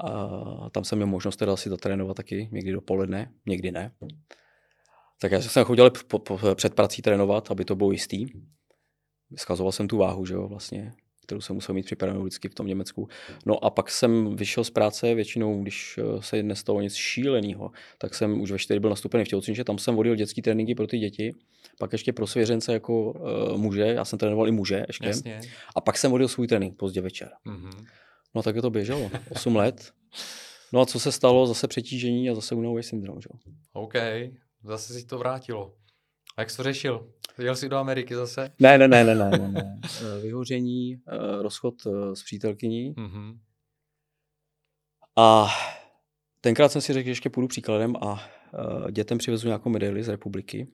[0.00, 3.92] a tam jsem měl možnost teda si zatrénovat taky, někdy dopoledne, někdy ne.
[5.24, 8.26] Tak já jsem chodil po, po, před prací trénovat, aby to bylo jistý.
[9.36, 10.92] Skazoval jsem tu váhu, že jo, vlastně,
[11.26, 13.08] kterou jsem musel mít připravenou vždycky v tom Německu.
[13.46, 18.14] No a pak jsem vyšel z práce, většinou, když eh, se nestalo nic šíleného, tak
[18.14, 20.86] jsem už ve 4 byl nastupený v tělocvičně, že tam jsem vodil dětský tréninky pro
[20.86, 21.34] ty děti,
[21.78, 25.40] pak ještě pro svěřence jako uh, muže, já jsem trénoval i muže ještě, Jasně.
[25.76, 27.30] a pak jsem vodil svůj trénink pozdě večer.
[27.44, 27.70] Mhm.
[28.34, 29.92] No tak to běželo, 8 let.
[30.72, 31.46] No a co se stalo?
[31.46, 33.20] Zase přetížení a zase únavový syndrom.
[33.20, 33.28] Že?
[33.72, 33.94] OK,
[34.64, 35.76] zase si to vrátilo.
[36.36, 37.12] A jak jsi to řešil?
[37.38, 38.52] Jel jsi do Ameriky zase?
[38.58, 39.80] Ne, ne, ne, ne, ne, ne, ne.
[39.84, 42.94] Eh, Vyhoření, eh, rozchod eh, s přítelkyní.
[42.96, 43.40] Mhm.
[45.16, 45.48] A
[46.40, 48.30] tenkrát jsem si řekl, že ještě půjdu příkladem a
[48.90, 50.68] dětem přivezu nějakou medaili z republiky.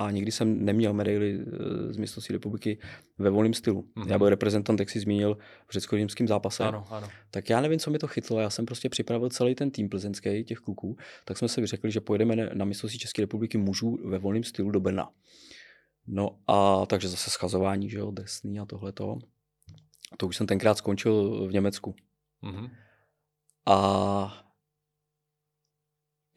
[0.00, 2.78] A nikdy jsem neměl medaili eh, z mistrovství republiky
[3.18, 3.84] ve volném stylu.
[3.96, 4.08] Mhm.
[4.08, 5.38] Já byl reprezentant, jak jsi zmínil,
[5.68, 6.64] v řecko-římském zápase.
[6.64, 7.08] Ano, ano.
[7.30, 8.40] Tak já nevím, co mi to chytlo.
[8.40, 10.96] Já jsem prostě připravil celý ten tým plzeňský, těch kluků.
[11.24, 14.80] Tak jsme si řekli, že pojedeme na- mistrovství České republiky mužů ve volném stylu do
[14.80, 15.08] Brna.
[16.06, 19.18] No a takže zase schazování, že jo, desný a tohleto.
[20.16, 21.94] To už jsem tenkrát skončil v Německu.
[22.42, 22.68] Mhm.
[23.66, 24.49] A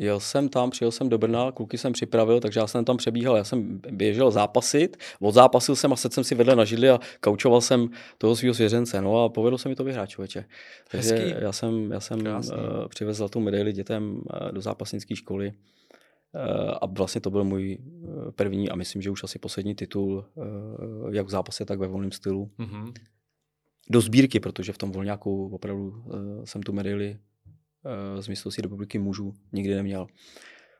[0.04, 3.38] jel jsem tam, přijel jsem do Brna, kluky jsem připravil, takže já jsem tam přebíhal,
[3.38, 7.62] já jsem běžel zápasit, odzápasil jsem a sedl jsem si vedle na židli a kaučoval
[7.62, 10.46] jsem toho svého svěřence, no a povedlo se mi to vyhrát, člověče.
[10.92, 11.34] Takže Hezký.
[11.40, 12.56] já jsem, já jsem Krásný.
[12.58, 17.78] uh, přivezl tu medaili dětem uh, do zápasnické školy uh, a vlastně to byl můj
[18.36, 20.46] první a myslím, že už asi poslední titul, uh,
[21.16, 22.94] jak v zápase, tak ve volném stylu Mhm.
[23.90, 27.18] do sbírky, protože v tom volňáku opravdu uh, jsem tu medaili
[28.20, 30.08] z mistrovství republiky mužů nikdy neměl.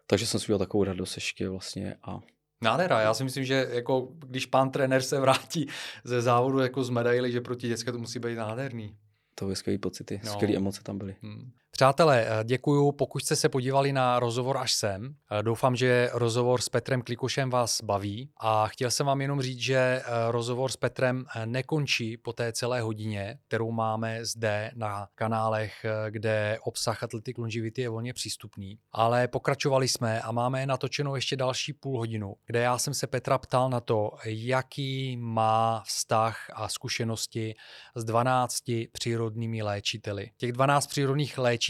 [0.08, 2.20] Takže jsem si udělal takovou radost ještě vlastně a
[2.64, 5.68] Nádhera, já si myslím, že jako když pán trenér se vrátí
[6.04, 8.98] ze závodu jako z medaily, že pro ti děcka to musí být nádherný.
[9.36, 10.32] to byly skvělé pocity, no.
[10.32, 11.16] skvělé emoce tam byly.
[11.22, 11.52] Hmm.
[11.76, 15.16] Přátelé, eh, děkuju, pokud jste se podívali na rozhovor až sem.
[15.32, 19.60] Eh, Doufám, že rozhovor s Petrem Klikošem vás baví a chtěl jsem vám jenom říct,
[19.60, 25.86] že eh, rozhovor s Petrem nekončí po té celé hodině, kterou máme zde na kanálech,
[26.10, 31.74] kde obsah Athletic Longevity je volně přístupný, ale pokračovali jsme a máme natočenou ještě další
[31.74, 37.56] půl hodinu, kde já jsem se Petra ptal na to, jaký má vztah a zkušenosti
[37.96, 40.30] s 12 přírodními léčiteli.
[40.38, 41.63] Těch 12 přírodních léčitelů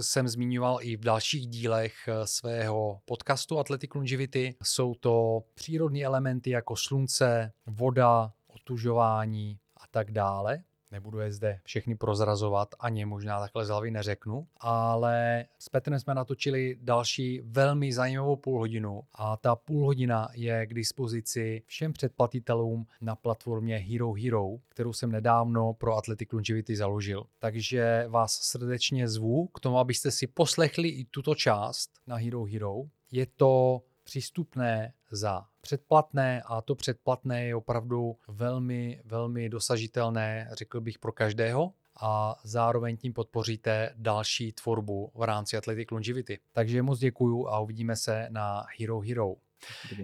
[0.00, 4.54] jsem zmiňoval i v dalších dílech eh, svého podcastu Athletic Longevity.
[4.62, 10.62] Jsou to přírodní elementy jako slunce, voda, otužování a tak dále.
[10.92, 16.14] Nebudu je zde všechny prozrazovat, ani možná takhle z hlavy neřeknu, ale s Petrem jsme
[16.14, 23.76] natočili další velmi zajímavou půlhodinu a ta půlhodina je k dispozici všem předplatitelům na platformě
[23.76, 27.24] Hero Hero, kterou jsem nedávno pro Athletic Longevity založil.
[27.38, 32.82] Takže vás srdečně zvu k tomu, abyste si poslechli i tuto část na Hero Hero.
[33.12, 40.98] Je to přístupné za předplatné a to předplatné je opravdu velmi, velmi dosažitelné, řekl bych,
[40.98, 46.38] pro každého a zároveň tím podpoříte další tvorbu v rámci Athletic Longevity.
[46.52, 49.34] Takže moc děkuju a uvidíme se na Hero Hero.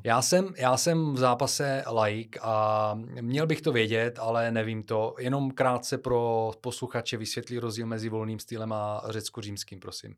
[0.05, 5.15] Já jsem, já jsem v zápase like a měl bych to vědět, ale nevím to.
[5.19, 10.15] Jenom krátce pro posluchače vysvětlí rozdíl mezi volným stylem a řecko-římským, prosím.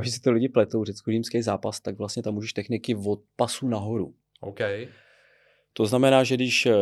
[0.00, 4.14] Když si to lidi pletou, řecko-římský zápas, tak vlastně tam můžeš techniky od pasu nahoru.
[4.40, 4.60] OK.
[5.72, 6.72] To znamená, že když eh,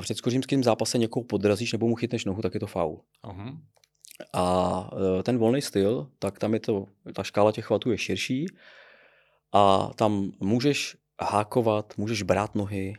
[0.00, 3.00] v řecko-římském zápase někoho podrazíš nebo mu chytneš nohu, tak je to faul.
[3.24, 3.58] Uh-huh.
[4.32, 8.46] A eh, ten volný styl, tak tam je to, ta škála těch chvatů je širší
[9.52, 12.94] a tam můžeš hákovat, můžeš brát nohy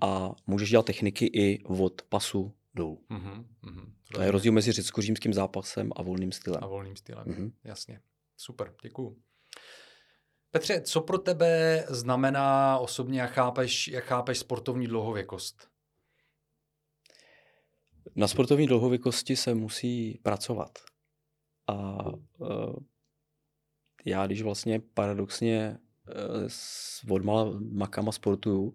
[0.00, 3.00] a můžeš dělat techniky i od pasu dolů.
[3.08, 3.92] Mhm, mhm.
[4.14, 6.64] To je rozdíl mezi řecko-římským zápasem a volným stylem.
[6.64, 7.24] A volným stylem.
[7.26, 7.52] Mhm.
[7.64, 8.00] Jasně.
[8.40, 9.16] Super, děkuju.
[10.50, 15.68] Petře, co pro tebe znamená osobně, jak chápeš, jak chápeš sportovní dlouhověkost?
[18.16, 20.78] Na sportovní dlouhověkosti se musí pracovat.
[21.66, 22.06] A
[22.38, 22.76] uh,
[24.04, 28.74] já, když vlastně paradoxně uh, s odmala makama sportuju,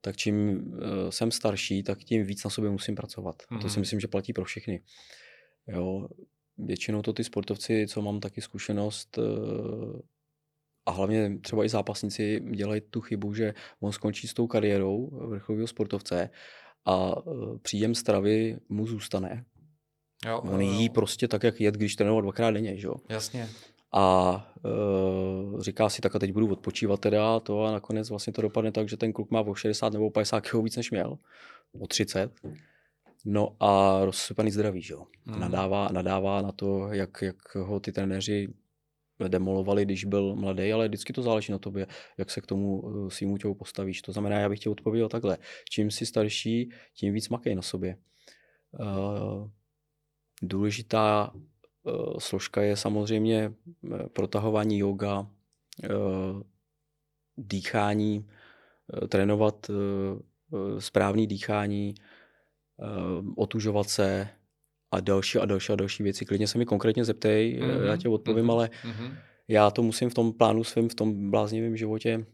[0.00, 0.80] tak čím uh,
[1.10, 3.42] jsem starší, tak tím víc na sobě musím pracovat.
[3.50, 3.80] A to si Mhm.
[3.80, 4.82] myslím, že platí pro všechny.
[5.66, 6.08] Jo,
[6.58, 10.00] většinou to ty sportovci, co mám taky zkušenost, uh,
[10.86, 15.66] a hlavně třeba i zápasníci dělají tu chybu, že on skončí s tou kariérou vrcholového
[15.66, 16.30] sportovce
[16.84, 19.44] a uh, příjem stravy mu zůstane.
[20.26, 20.92] Jo, On jo, jí jo.
[20.92, 22.94] prostě tak, jak jet, když trénoval dvakrát denně, že jo.
[23.08, 23.48] Jasně.
[23.92, 24.32] A
[24.64, 28.42] uh, říká si, tak a teď budu odpočívat teda a to a nakonec vlastně to
[28.42, 31.18] dopadne tak, že ten kluk má o 60 nebo 50 kg víc než měl,
[31.80, 32.32] o 30.
[33.24, 35.06] No a rozsypaný zdraví, že jo.
[35.24, 35.40] Mhm.
[35.40, 38.48] Nadává, nadává na to, jak, jak ho ty trenéři
[39.28, 41.86] demolovali, když byl mladý, ale vždycky to záleží na tobě,
[42.18, 44.02] jak se k tomu uh, svýmu tělu postavíš.
[44.02, 45.38] To znamená, já bych tě odpověděl takhle.
[45.70, 47.96] Čím jsi starší, tím víc makej na sobě.
[48.72, 49.48] Uh,
[50.42, 51.30] důležitá
[51.82, 53.52] uh, složka je samozřejmě
[53.94, 56.42] eh, protahování yoga, uh,
[57.36, 58.28] dýchání,
[59.08, 59.70] trénovat
[60.78, 61.94] správný dýchání,
[63.36, 64.28] otužovat se
[64.90, 66.24] a další a další a další věci.
[66.24, 67.84] Klidně se mi konkrétně zeptej, mm-hmm.
[67.84, 69.14] já tě odpovím, mhm, ale mhm.
[69.48, 72.26] já to musím v tom plánu svém, v tom bláznivém životě,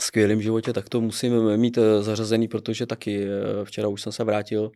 [0.00, 4.24] skvělém životě, tak to musím mít eh, zařazený, protože taky eh, včera už jsem se
[4.24, 4.70] vrátil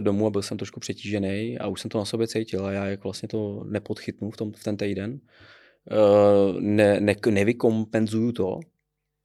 [0.00, 2.86] domů a byl jsem trošku přetížený a už jsem to na sobě cítil a já
[2.86, 5.20] jak vlastně to nepodchytnu v, tom, v ten týden,
[6.60, 8.60] ne, ne, nevykompenzuju to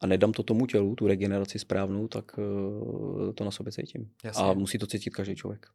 [0.02, 4.10] a nedám to tomu tělu, tu regeneraci správnou, tak eh, to na sobě cítím.
[4.24, 4.44] Jasně.
[4.44, 5.66] A musí to cítit každý člověk.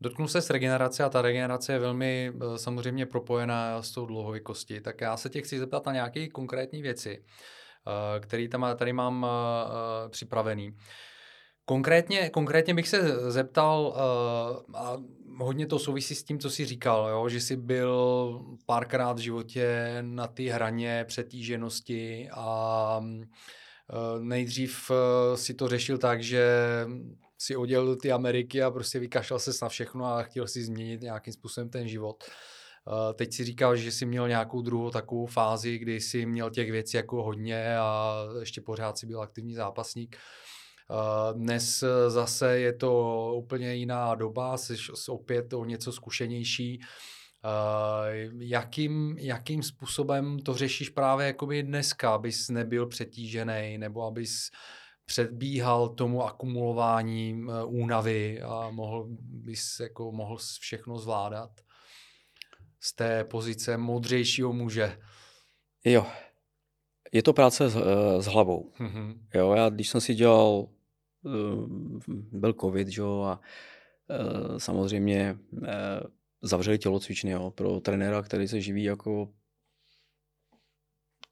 [0.00, 4.80] Dotknu se s regenerace a ta regenerace je velmi eh, samozřejmě propojená s tou dlouhověkostí.
[4.80, 7.24] Tak já se tě chci zeptat na nějaké konkrétní věci,
[7.86, 9.26] eh, které tam tady mám
[10.08, 10.76] připravený.
[11.68, 14.96] Konkrétně, konkrétně bych se zeptal, eh, a
[15.38, 17.28] hodně to souvisí s tím, co jsi říkal, jo?
[17.28, 25.54] že jsi byl párkrát v životě na ty hraně přetíženosti a eh, nejdřív eh, si
[25.54, 26.46] to řešil tak, že
[27.38, 31.32] si do ty Ameriky a prostě vykašlal se na všechno a chtěl si změnit nějakým
[31.32, 32.24] způsobem ten život.
[33.14, 36.96] Teď si říkal, že jsi měl nějakou druhou takovou fázi, kdy jsi měl těch věcí
[36.96, 40.16] jako hodně a ještě pořád si byl aktivní zápasník.
[40.16, 40.47] Eh,
[41.32, 46.80] Dnes eh, zase je to úplně jiná doba, jsi s- opět o něco zkušenější.
[47.44, 54.50] Eh, Jakým, jakým způsobem to řešíš právě jakoby dneska, abys nebyl přetížený nebo abys
[55.04, 61.50] předbíhal tomu akumulování eh, únavy a mohl bys jako mohl všechno zvládat
[62.80, 64.98] z té pozice moudřejšího muže.
[65.84, 66.06] Jo,
[67.12, 68.72] je to práce s, eh, s hlavou.
[68.78, 69.26] Mhm.
[69.34, 70.77] Jo, já když jsem si dělal, eh,
[72.32, 73.40] byl covid, že jo, a
[74.10, 76.00] eh, samozřejmě eh,
[76.42, 79.28] zavřeli tělocvičny, jo, pro trenéra, který se živí jako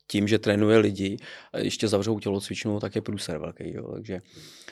[0.08, 1.16] tím, že trénuje lidi
[1.52, 4.22] a ještě zavřou tělocvičnu, tak je průser velký, jo, takže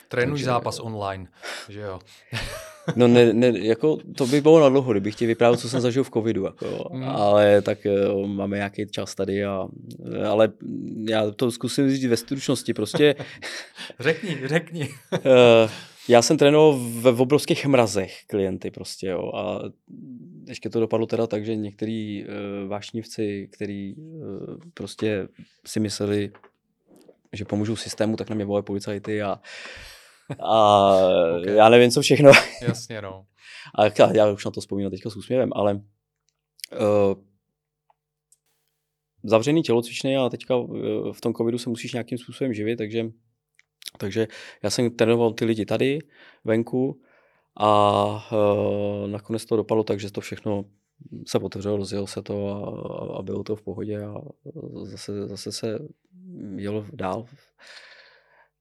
[0.07, 1.27] Trénuj Takže- zápas online,
[1.69, 1.99] že jo.
[2.95, 6.03] No ne, ne, jako to by bylo na dlouho, kdybych ti vyprávěl, co jsem zažil
[6.03, 6.89] v covidu, jako.
[6.91, 7.03] Mm.
[7.03, 7.91] ale tak eh,
[8.25, 9.67] máme nějaký čas tady, a,
[10.29, 10.51] ale
[11.09, 13.15] já to zkusím říct ve stručnosti, prostě
[13.99, 14.89] Řekni, řekni.
[15.13, 15.69] Eh,
[16.07, 19.31] já jsem trénoval ve v obrovských mrazech klienty prostě, jo.
[19.35, 19.61] A
[20.47, 25.27] ještě to dopadlo teda tak, že některý uh, vášnivci, který uh, prostě
[25.65, 26.31] si mysleli,
[27.33, 29.39] že pomůžou systému, tak na mě volají policajty a,
[30.39, 31.41] a Ok.
[31.41, 31.55] okay.
[31.55, 32.31] já nevím, co všechno.
[32.61, 33.25] Jasně, no.
[33.75, 37.23] A já, už na to vzpomínám teďka s úsměvem, ale uh,
[39.23, 43.05] zavřený tělocvičny a teďka uh, v tom covidu se musíš nějakým způsobem živit, takže,
[43.97, 44.27] takže
[44.63, 45.99] já jsem trénoval ty lidi tady,
[46.43, 47.01] venku
[47.57, 50.65] a uh, nakonec to dopadlo tak, že to všechno
[51.27, 54.15] se otevřelo, rozjelo se to a, a bylo to v pohodě a
[54.83, 55.79] zase, zase se
[56.55, 57.25] jelo dál.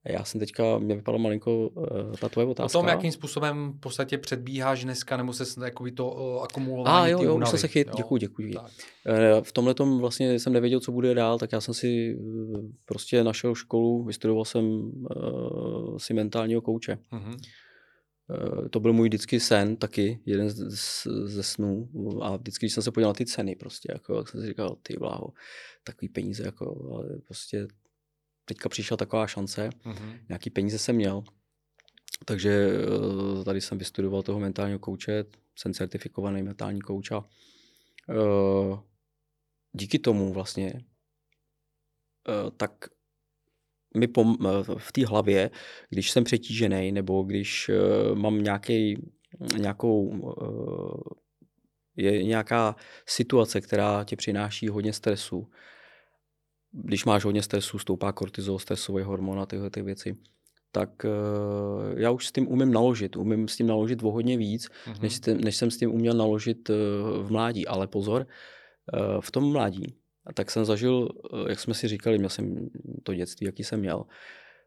[0.06, 1.86] Já jsem teďka, mě vypadla malinko uh,
[2.20, 2.78] ta tvoje O otázka.
[2.78, 7.22] tom, jakým způsobem v podstatě předbíháš dneska, nebo se jakoby to uh, akumulování A jo,
[7.22, 7.94] jo, už jsem se chyt, jo?
[7.96, 8.52] děkuji, děkuji.
[8.54, 8.70] Tak.
[9.06, 12.58] Eh, V tomhle tom vlastně jsem nevěděl, co bude dál, tak já jsem si eh,
[12.84, 16.98] prostě našel školu, vystudoval jsem uh, si mentálního kouče.
[17.12, 17.36] Mhm.
[18.64, 21.88] Eh, To byl můj vždycky sen taky, jeden z- z- ze snů.
[22.22, 24.76] A vždycky, když jsem se podíval na ty ceny, prostě, jako, jak jsem si říkal,
[24.82, 25.32] ty bláho,
[25.84, 27.66] takový peníze, jako, ale prostě
[28.44, 30.18] teďka přišla taková šance, Mhm.
[30.28, 31.24] nějaký peníze jsem měl.
[32.24, 32.70] takže
[33.40, 35.24] eh, tady jsem vystudoval toho mentálního kouče,
[35.56, 37.24] jsem certifikovaný mentální kouč a
[38.10, 38.78] eh,
[39.72, 40.72] díky tomu vlastně
[42.28, 42.70] eh, tak
[43.96, 45.50] mi pom- v té hlavě,
[45.90, 47.70] když jsem přetížený nebo když
[48.14, 49.10] mám nějaký,
[49.58, 50.20] nějakou
[51.96, 52.76] je nějaká
[53.06, 55.50] situace, která ti přináší hodně stresu.
[56.76, 60.16] Když máš hodně stresu, stoupá kortizol, stresový hormon a tyhle ty věci,
[60.72, 63.16] tak uh, já už s tím umím naložit.
[63.16, 65.02] Umím s tím naložit o hodně víc, mm-hmm.
[65.02, 66.76] než, tím, než jsem s tím uměl naložit uh,
[67.26, 67.66] v mládí.
[67.66, 69.94] Ale pozor, uh, v tom mládí,
[70.34, 72.68] tak jsem zažil, uh, jak jsme si říkali, měl jsem
[73.02, 74.04] to dětství, jaký jsem měl,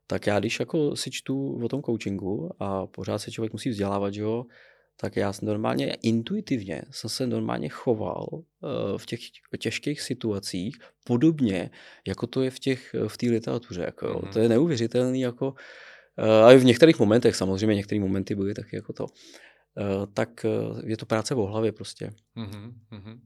[0.07, 4.13] tak já když jako si čtu o tom coachingu a pořád se člověk musí vzdělávat,
[4.13, 4.45] že jo,
[4.99, 8.41] tak já jsem normálně intuitivně jsem se normálně choval uh,
[8.97, 9.19] v těch
[9.59, 11.69] těžkých situacích podobně,
[12.07, 13.81] jako to je v těch v té literatuře.
[13.81, 14.33] Jako, mm-hmm.
[14.33, 18.93] To je neuvěřitelný jako uh, a v některých momentech, samozřejmě některé momenty byly taky jako
[18.93, 19.03] to.
[19.05, 20.45] Uh, tak
[20.83, 22.13] je to práce v hlavě prostě.
[22.37, 23.19] Mm-hmm.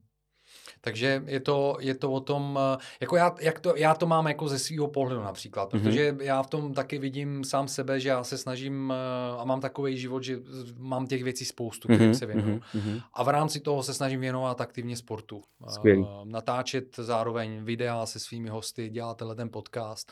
[0.81, 4.27] Takže je to, je to o tom, eh, jako já, jak to, já to mám
[4.27, 5.83] jako ze svého pohledu například, mhm.
[5.83, 6.21] protože mm-hmm.
[6.21, 9.97] já v tom taky vidím sám sebe, že já se snažím eh, a mám takový
[9.97, 10.39] život, že
[10.77, 12.17] mám těch věcí spoustu, kterým mm-hmm.
[12.17, 12.57] se věnuju.
[12.57, 13.01] Mm-hmm.
[13.13, 15.41] A v rámci toho se snažím věnovat aktivně sportu.
[15.67, 16.07] Skvělý.
[16.23, 20.11] Natáčet zároveň videa se svými hosty, dělat tenhle ten podcast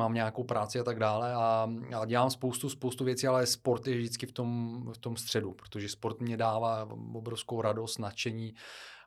[0.00, 1.68] mám nějakou práci a tak dále a,
[2.00, 5.88] a dělám spoustu, spoustu věcí, ale sport je vždycky v tom, v tom středu, protože
[5.88, 8.54] sport mě dává obrovskou radost, nadšení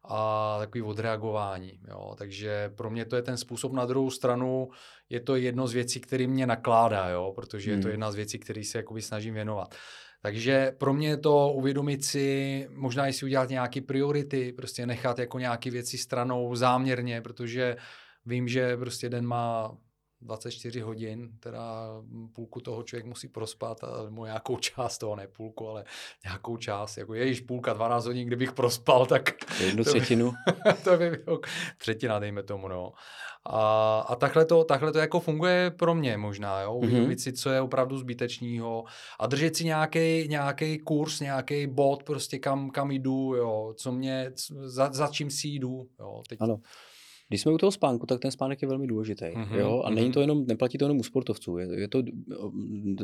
[0.04, 1.80] a takový odreagování.
[1.88, 2.16] Jo.
[2.18, 3.74] Takže pro mě to je ten způsob.
[3.74, 4.70] Na druhou stranu
[5.10, 7.78] je to jedno z věcí, který mě nakládá, jo, protože hmm.
[7.80, 7.93] je to hmm.
[7.93, 9.76] jedna z věcí, který se jakoby snažím věnovat.
[10.22, 15.20] Takže pro mě je to uvědomit si, možná i si udělat nějaké priority, prostě nechat
[15.20, 17.76] jako nějaké věci stranou záměrně, protože
[18.26, 19.78] vím, že prostě den má
[20.24, 21.88] 24 hodin, teda
[22.34, 25.84] půlku toho člověk musí prospat, nebo nějakou část toho, ne půlku, ale
[26.24, 29.30] nějakou část, jako je již půlka, 12 hodin, kdybych prospal, tak...
[29.59, 30.34] Jednu třetinu.
[30.84, 31.39] to by bylo
[31.78, 32.93] třetina, dejme tomu, no.
[33.45, 36.84] A, a takhle, to, takhle to jako funguje pro mě možná, jo, mhm.
[36.84, 37.24] uvědomit mm-hmm.
[37.24, 38.84] si, co je opravdu zbytečného
[39.19, 44.32] a držet si nějaký nějaký kurz, nějaký bod, prostě kam, kam jdu, jo, co mě,
[44.65, 46.21] za, za čím si jdu, jo.
[46.30, 46.57] Teď, ano.
[47.34, 49.25] Když jsme u toho spánku, tak ten spánek je velmi důležitý.
[49.25, 49.55] Mm-hmm.
[49.55, 49.81] Jo?
[49.86, 50.13] A není mhm.
[50.13, 51.57] to jenom, neplatí to jenom u sportovců.
[51.57, 52.03] Je, je to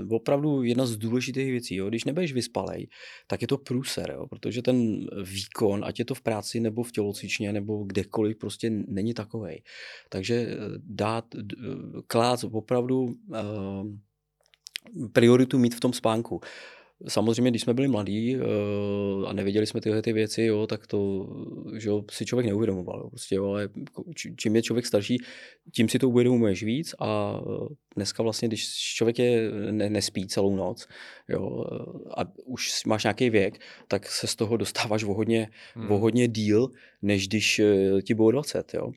[0.09, 1.75] opravdu jedna z důležitých věcí.
[1.75, 1.89] Jo?
[1.89, 2.88] Když nebudeš vyspalej,
[3.27, 4.27] tak je to průser, jo?
[4.27, 9.13] protože ten výkon, ať je to v práci nebo v tělocvičně nebo kdekoliv, prostě není
[9.13, 9.63] takový.
[10.09, 11.25] Takže eh, dát,
[12.07, 13.13] klát opravdu uh,
[15.13, 16.41] prioritu mít v tom spánku.
[17.08, 21.28] Samozřejmě, když jsme byli mladí uh, a nevěděli jsme tyhle ty věci, jo, tak to
[21.78, 23.00] že jo, si člověk neuvědomoval.
[23.00, 23.70] Jo, prostě, jo, ale
[24.38, 25.18] čím je člověk starší,
[25.76, 30.56] tím si to uvědomuješ víc a eh, dneska vlastně, když člověk je, ne, nespí celou
[30.56, 30.88] noc
[31.30, 31.66] jo,
[32.18, 35.91] a už máš nějaký věk, tak se z toho dostáváš o hodně, hmm.
[35.91, 36.68] o hodně díl,
[37.02, 38.74] než když eh, ti bylo 20.
[38.74, 38.91] Jo.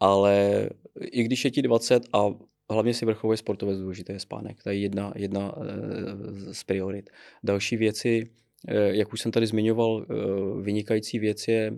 [0.00, 0.68] Ale
[1.00, 2.26] i když je ti 20 a
[2.70, 4.62] hlavně si vrcholový sportovec důležité je spánek.
[4.62, 7.10] To je jedna, jedna eh, z priorit.
[7.44, 8.30] Další věci,
[8.68, 10.14] eh, jak už jsem tady zmiňoval, eh,
[10.62, 11.72] vynikající věc je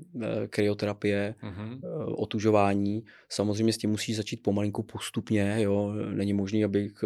[0.50, 1.80] kryoterapie, mm-hmm.
[2.16, 3.04] otužování.
[3.28, 5.56] Samozřejmě s tím musí začít pomalinku postupně.
[5.58, 5.92] Jo.
[6.14, 7.04] Není možné, abych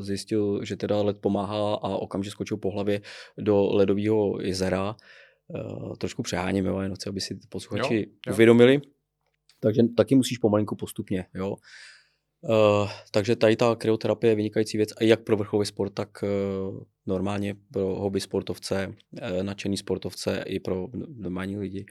[0.00, 3.00] zjistil, že teda led pomáhá a okamžitě skočil po hlavě
[3.38, 4.96] do ledového jezera.
[5.98, 8.32] Trošku přeháním, jo, jenom chci, aby si posluchači jo, jo.
[8.32, 8.80] uvědomili.
[9.60, 11.26] Takže taky musíš pomalinku postupně.
[11.34, 11.50] Jo.
[11.50, 11.56] Uh,
[13.10, 17.54] takže tady ta kryoterapie je vynikající věc, a jak pro vrcholový sport, tak uh, normálně
[17.72, 21.86] pro hobby sportovce, uh, nadšený sportovce i pro normální lidi.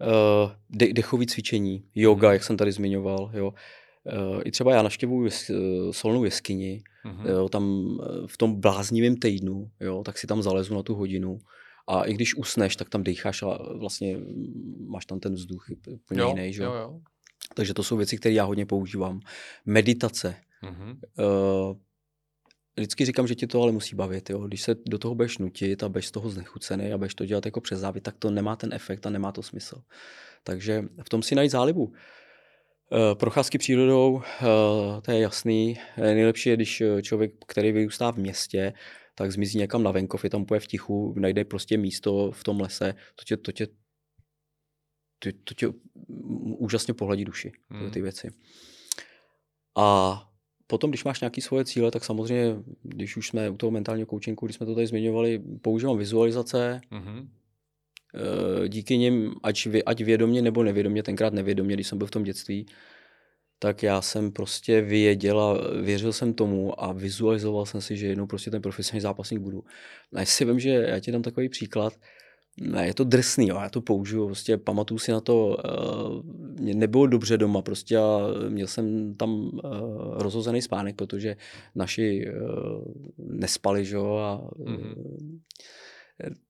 [0.00, 2.32] Uh, de- dechové cvičení, yoga, mm.
[2.32, 3.46] jak jsem tady zmiňoval, jo.
[3.46, 5.56] Uh, I třeba já naštěvuju uh,
[5.90, 7.30] solnou jeskyni, mm-hmm.
[7.30, 7.96] jo, tam
[8.26, 11.38] v tom bláznivém týdnu, jo, tak si tam zalezu na tu hodinu
[11.88, 14.18] a i když usneš, tak tam dýcháš a vlastně
[14.86, 16.62] máš tam ten vzduch úplně jiný, že?
[16.62, 17.00] Jo, jo.
[17.56, 19.20] Takže to jsou věci, které já hodně používám.
[19.64, 20.36] Meditace.
[20.62, 20.98] Mm-hmm.
[21.18, 21.76] Uh,
[22.76, 24.30] vždycky říkám, že ti to ale musí bavit.
[24.30, 24.38] Jo?
[24.38, 27.44] Když se do toho budeš nutit a budeš z toho znechucený a budeš to dělat
[27.44, 29.82] jako přes závit, tak to nemá ten efekt a nemá to smysl.
[30.44, 31.84] Takže v tom si najít zálibu.
[31.84, 31.94] Uh,
[33.14, 34.22] procházky přírodou, uh,
[35.02, 35.78] to je jasný.
[35.96, 38.72] Nejlepší je, když člověk, který vyrůstá v městě,
[39.14, 42.60] tak zmizí někam na venkov, je tam úplně v tichu, najde prostě místo v tom
[42.60, 43.66] lese, to tě, to tě
[45.18, 45.68] to, to tě
[46.58, 47.90] úžasně pohledí duši, hmm.
[47.90, 48.30] ty věci.
[49.76, 50.22] A
[50.66, 54.46] potom, když máš nějaké svoje cíle, tak samozřejmě, když už jsme u toho mentálního coachingu,
[54.46, 57.28] když jsme to tady zmiňovali, používám vizualizace, hmm.
[58.68, 62.66] díky nim, ať, ať vědomě nebo nevědomě, tenkrát nevědomě, když jsem byl v tom dětství,
[63.58, 68.26] tak já jsem prostě věděl a věřil jsem tomu a vizualizoval jsem si, že jednou
[68.26, 69.64] prostě ten profesionální zápasník budu.
[70.14, 71.92] A jestli vím, že já ti dám takový příklad,
[72.60, 76.22] ne, je to drsný, jo, já to použiju, prostě pamatuju si na to, uh,
[76.60, 79.60] mě nebylo dobře doma, prostě a měl jsem tam uh,
[80.22, 81.36] rozhozený spánek, protože
[81.74, 82.84] naši uh,
[83.18, 85.40] nespali, že jo, a mm-hmm.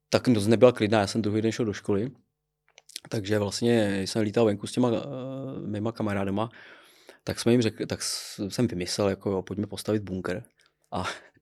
[0.08, 2.10] tak noc nebyla klidná, já jsem druhý den šel do školy,
[3.08, 4.98] takže vlastně jsem lítal venku s těma uh,
[5.66, 6.48] mýma kamarádama,
[7.24, 8.02] tak jsme jim řekli, tak
[8.48, 10.42] jsem vymyslel, jako jo, pojďme postavit bunkr.
[10.92, 11.35] A Eh,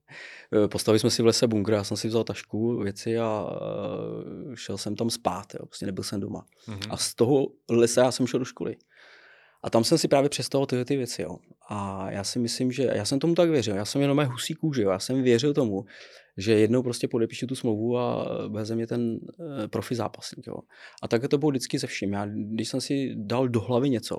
[0.67, 3.49] postavili jsme si v lese bunkr, já jsem si vzal tašku, věci a
[4.51, 5.65] eh, šel jsem tam spát, jo.
[5.65, 6.45] prostě nebyl jsem doma.
[6.67, 6.87] Mm-hmm.
[6.89, 8.75] A z toho lesa já jsem šel do školy.
[9.63, 11.21] A tam jsem si právě představoval tyhle ty věci.
[11.21, 11.37] Jo.
[11.69, 13.75] A já si myslím, že já jsem tomu tak věřil.
[13.75, 14.81] Já jsem jenom mé husí kůži.
[14.81, 14.89] Jo.
[14.89, 15.85] Já jsem věřil tomu,
[16.37, 19.19] že jednou prostě podepíšu tu smlouvu a bez mě ten uh,
[19.67, 20.47] profi zápasník.
[20.47, 20.55] Jo.
[21.03, 22.13] A tak to bylo vždycky se vším.
[22.13, 24.17] Já, když jsem si dal do hlavy něco,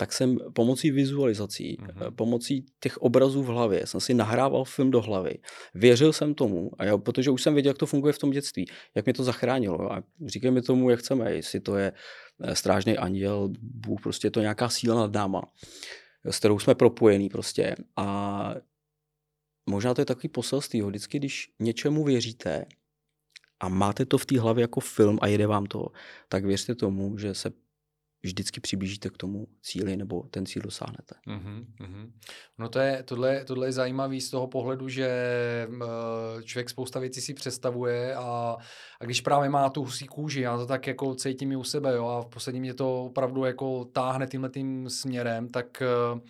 [0.00, 2.10] tak jsem pomocí vizualizací, mm-hmm.
[2.14, 5.34] pomocí těch obrazů v hlavě, jsem si nahrával film do hlavy.
[5.74, 8.64] Věřil jsem tomu, a já, protože už jsem věděl, jak to funguje v tom dětství,
[8.94, 9.92] jak mě to zachránilo.
[9.92, 14.40] A říkejme tomu, jak chceme, jestli to je eh, strážný anděl, Bůh, prostě je to
[14.40, 15.42] nějaká síla nad náma,
[16.24, 17.76] s kterou jsme propojení prostě.
[17.96, 18.54] A
[19.70, 22.66] možná to je takový poselství, vždycky, když něčemu věříte
[23.60, 25.86] a máte to v té hlavě jako film a jede vám to,
[26.28, 27.52] tak věřte tomu, že se
[28.22, 31.14] vždycky přiblížíte k tomu cíli nebo ten cíl dosáhnete.
[31.28, 32.12] Mm-hmm.
[32.58, 35.08] No to je, tohle, tohle je zajímavý z toho pohledu, že
[36.44, 38.56] člověk spousta věcí si představuje a,
[39.00, 41.94] a když právě má tu husí kůži, já to tak jako cítím i u sebe,
[41.94, 45.82] jo, a v poslední mě to opravdu jako táhne tímhle tím směrem, tak
[46.14, 46.20] uh,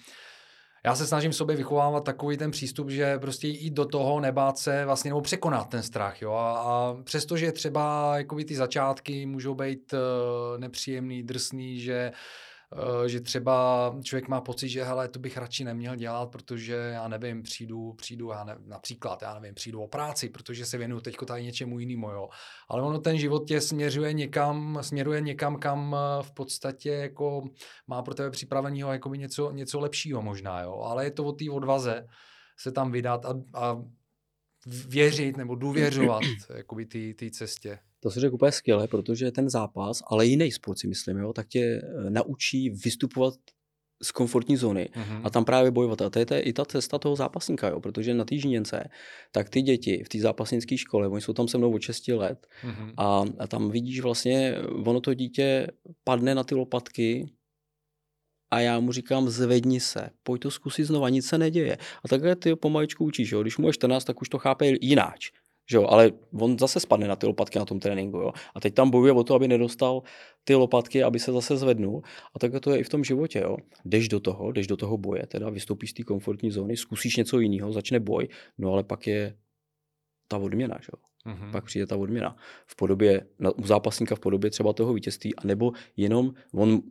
[0.85, 4.85] já se snažím sobě vychovávat takový ten přístup, že prostě jít do toho, nebát se
[4.85, 6.23] vlastně nebo překonat ten strach.
[6.23, 6.33] Jo?
[6.33, 12.15] A, a přestože třeba jakoby ty začátky můžou být uh, nepříjemný, drsný, že Eh,
[13.07, 17.43] že třeba člověk má pocit, že hele, to bych radši neměl dělat, protože já nevím,
[17.43, 21.43] přijdu, přijdu, já ne, například, já nevím, přijdu o práci, protože se věnuju teďko tady
[21.43, 22.29] něčemu jinému, jo.
[22.69, 27.43] Ale ono ten život tě směřuje někam, směruje někam, kam eh, v podstatě jako
[27.87, 30.81] má pro tebe připraveného jako něco, něco lepšího možná, jo.
[30.81, 32.07] Ale je to o té odvaze
[32.59, 33.83] se tam vydat a, a
[34.67, 36.23] věřit nebo důvěřovat
[36.57, 37.79] jakoby té cestě.
[38.01, 41.49] To si řekl úplně skvěle, protože ten zápas, ale jiný sport si myslím, jo, tak
[41.49, 43.35] tě eh, naučí vystupovat
[44.03, 45.21] z komfortní zóny mm-hmm.
[45.25, 46.03] a tam právě bojovat.
[46.03, 48.89] A to je to, i ta cesta toho zápasníka, jo, protože na té žíněnce,
[49.33, 52.47] tak ty děti v té zápasnické škole, oni jsou tam se mnou od 6 let
[52.65, 52.95] mm-hmm.
[52.97, 55.67] a, a tam vidíš vlastně, ono to dítě
[56.05, 57.31] padne na ty lopatky
[58.51, 61.79] a já mu říkám, zvedni se, pojď to zkusit znova, nic se neděje.
[62.05, 63.43] A takhle ty pomaličku učíš, jo.
[63.43, 65.31] když mu je 14, tak už to chápe jináč.
[65.71, 68.19] Že jo, ale on zase spadne na ty lopatky na tom tréninku.
[68.19, 68.33] Jo.
[68.55, 70.03] A teď tam bojuje o to, aby nedostal
[70.45, 72.03] ty lopatky, aby se zase zvednul.
[72.35, 73.39] A tak to je i v tom životě.
[73.39, 73.57] Jo.
[73.85, 77.41] Jdeš do toho, jdeš do toho boje, teda vystoupíš z té komfortní zóny, zkusíš něco
[77.41, 79.37] jiného, začne boj, no ale pak je
[80.29, 80.79] ta odměna.
[80.83, 80.99] Že jo.
[81.33, 81.51] Mm-hmm.
[81.53, 86.33] Pak přijde ta odměna v podobě, u zápasníka v podobě třeba toho vítězství, anebo jenom
[86.55, 86.83] on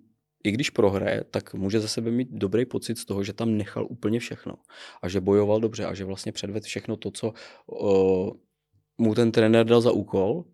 [0.44, 3.88] i když prohraje, tak může za sebe mít dobrý pocit z toho, že tam nechal
[3.90, 4.56] úplně všechno
[5.02, 7.34] a že bojoval dobře a že vlastně předvedl všechno to, co
[9.00, 10.46] mu ten trenér dal za úkol,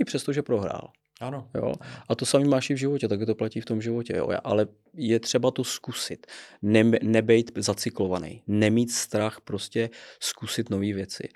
[0.00, 0.92] i přesto, že prohrál.
[1.20, 1.50] Ano.
[1.54, 1.74] Jo?
[2.08, 4.16] A to samý máš i v životě, tak to platí v tom životě.
[4.16, 4.28] Jo?
[4.44, 6.26] Ale je třeba to zkusit.
[6.62, 8.42] Ne, nebejt zacyklovaný.
[8.46, 9.90] Nemít strach prostě
[10.20, 11.28] zkusit nové věci.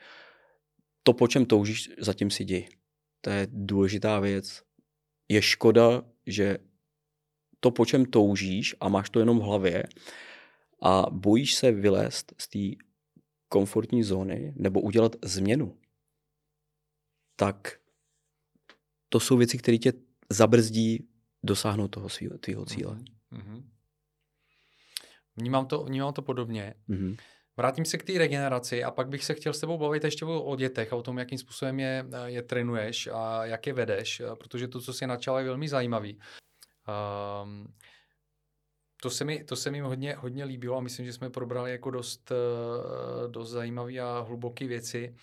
[1.02, 2.68] To, po čem toužíš, zatím si jdi.
[3.20, 4.62] To je důležitá věc.
[5.28, 6.58] Je škoda, že
[7.60, 9.84] to, po čem toužíš a máš to jenom v hlavě
[10.82, 12.84] a bojíš se vylézt z té
[13.48, 15.76] komfortní zóny nebo udělat změnu,
[17.37, 17.78] tak
[19.09, 19.93] to jsou věci, které tě
[20.30, 21.09] zabrzdí
[21.43, 22.99] dosáhnout toho svého tvýho cíle.
[23.32, 23.64] Mm-hmm.
[25.37, 26.74] Vnímám, to, vnímám to podobně.
[26.89, 27.16] Mm-hmm.
[27.57, 30.57] Vrátím se k té regeneraci a pak bych se chtěl s tebou bavit ještě o
[30.57, 34.80] dětech a o tom, jakým způsobem je, je trénuješ a jak je vedeš, protože to,
[34.80, 36.18] co si načal, je velmi zajímavý.
[37.43, 37.74] Um,
[39.03, 41.91] to se mi, to se mi hodně, hodně líbilo a myslím, že jsme probrali jako
[41.91, 42.32] dost,
[43.26, 45.09] dost zajímavé a hluboké věci.
[45.09, 45.16] Uh,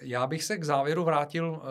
[0.00, 1.62] já bych se k závěru vrátil uh,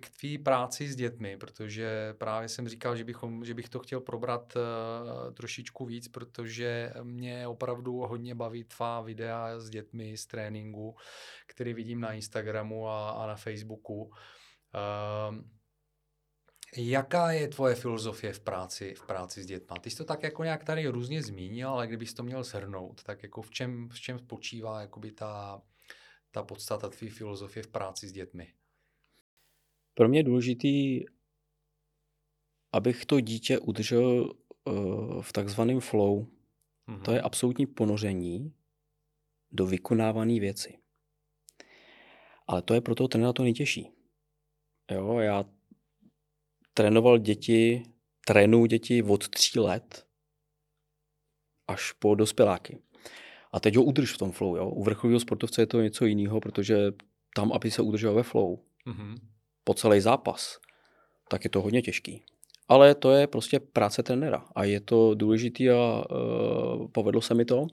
[0.00, 4.00] k tvý práci s dětmi, protože právě jsem říkal, že, bychom, že bych to chtěl
[4.00, 10.96] probrat uh, trošičku víc, protože mě opravdu hodně baví tvá videa s dětmi z tréninku,
[11.46, 14.10] který vidím na Instagramu a, a na Facebooku.
[16.76, 19.76] Jaká je tvoje filozofie v práci, v práci s dětmi?
[19.80, 23.22] Ty jsi to tak jako nějak tady různě zmínil, ale kdybys to měl shrnout, tak
[23.22, 25.62] jako v čem, v čem spočívá jakoby ta,
[26.34, 28.54] ta podstata tvé filozofie v práci s dětmi?
[29.94, 31.04] Pro mě je důležitý,
[32.72, 36.26] abych to dítě udržel uh, v takzvaném flow.
[36.86, 37.02] Mhm.
[37.02, 38.54] To je absolutní ponoření
[39.50, 40.78] do vykonávané věci.
[42.46, 43.90] Ale to je pro toho trenéra to nejtěžší.
[44.90, 45.44] Jo, já
[46.74, 47.82] trénoval děti,
[48.26, 50.06] trénuji děti od tří let
[51.68, 52.82] až po dospěláky.
[53.54, 54.56] A teď ho udrž v tom flow.
[54.56, 54.68] Jo?
[54.70, 56.92] U vrcholového sportovce je to něco jiného, protože
[57.36, 59.14] tam, aby se udržel ve flow Mhm.
[59.64, 60.58] po celý zápas,
[61.28, 62.24] tak je to hodně těžký.
[62.68, 67.44] Ale to je prostě práce trenéra a je to důležitý a uh, povedlo se mi
[67.44, 67.66] to.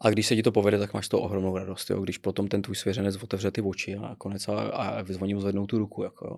[0.00, 2.00] A když se ti to povede, tak máš to ohromnou radost, jo?
[2.00, 5.78] když potom ten tvůj svěřenec otevře ty oči a nakonec a, a vyzvoním zvednou tu
[5.78, 6.02] ruku.
[6.02, 6.36] Jako, jo?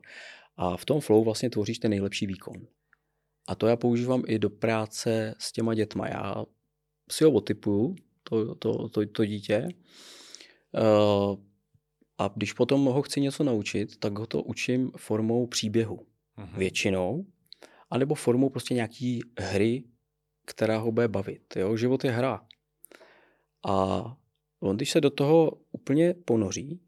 [0.56, 2.56] A v tom flow vlastně tvoříš ten nejlepší výkon.
[3.48, 6.08] A to já používám i do práce s těma dětma.
[6.08, 6.44] Já
[7.10, 9.68] si ho otypuju, to, to, to, to dítě,
[10.72, 11.36] uh,
[12.18, 16.58] a když potom ho chci něco naučit, tak ho to učím formou příběhu Mhm.
[16.58, 17.26] většinou,
[17.90, 19.84] anebo formou prostě nějaký hry,
[20.46, 21.56] která ho bude bavit.
[21.56, 21.76] Jo?
[21.76, 22.46] Život je hra.
[23.68, 23.76] A
[24.60, 26.80] on, když se do toho úplně ponoří,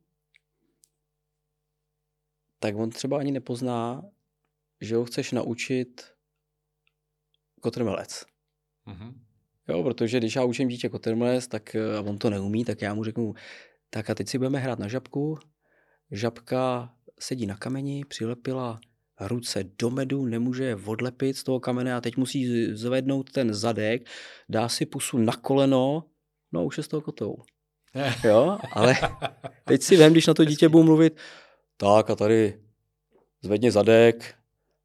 [2.58, 4.02] tak on třeba ani nepozná,
[4.80, 6.04] že ho chceš naučit
[7.60, 8.26] kotrmelec.
[8.86, 9.25] Mhm.
[9.68, 12.94] Jo, protože když já učím dítě kotrmelec, tak eh, a on to neumí, tak já
[12.94, 13.34] mu řeknu,
[13.90, 15.38] tak a teď si budeme hrát na žabku.
[16.10, 18.80] Žabka sedí na kameni, přilepila
[19.20, 24.08] ruce do medu, nemůže je odlepit z toho kamene a teď musí zvednout ten zadek,
[24.48, 26.04] dá si pusu na koleno,
[26.52, 27.36] no už je z toho kotou.
[28.24, 28.96] Jo, ale
[29.64, 31.16] teď si vem, když na to dítě budu mluvit,
[31.76, 32.60] tak a tady
[33.42, 34.34] zvedni zadek,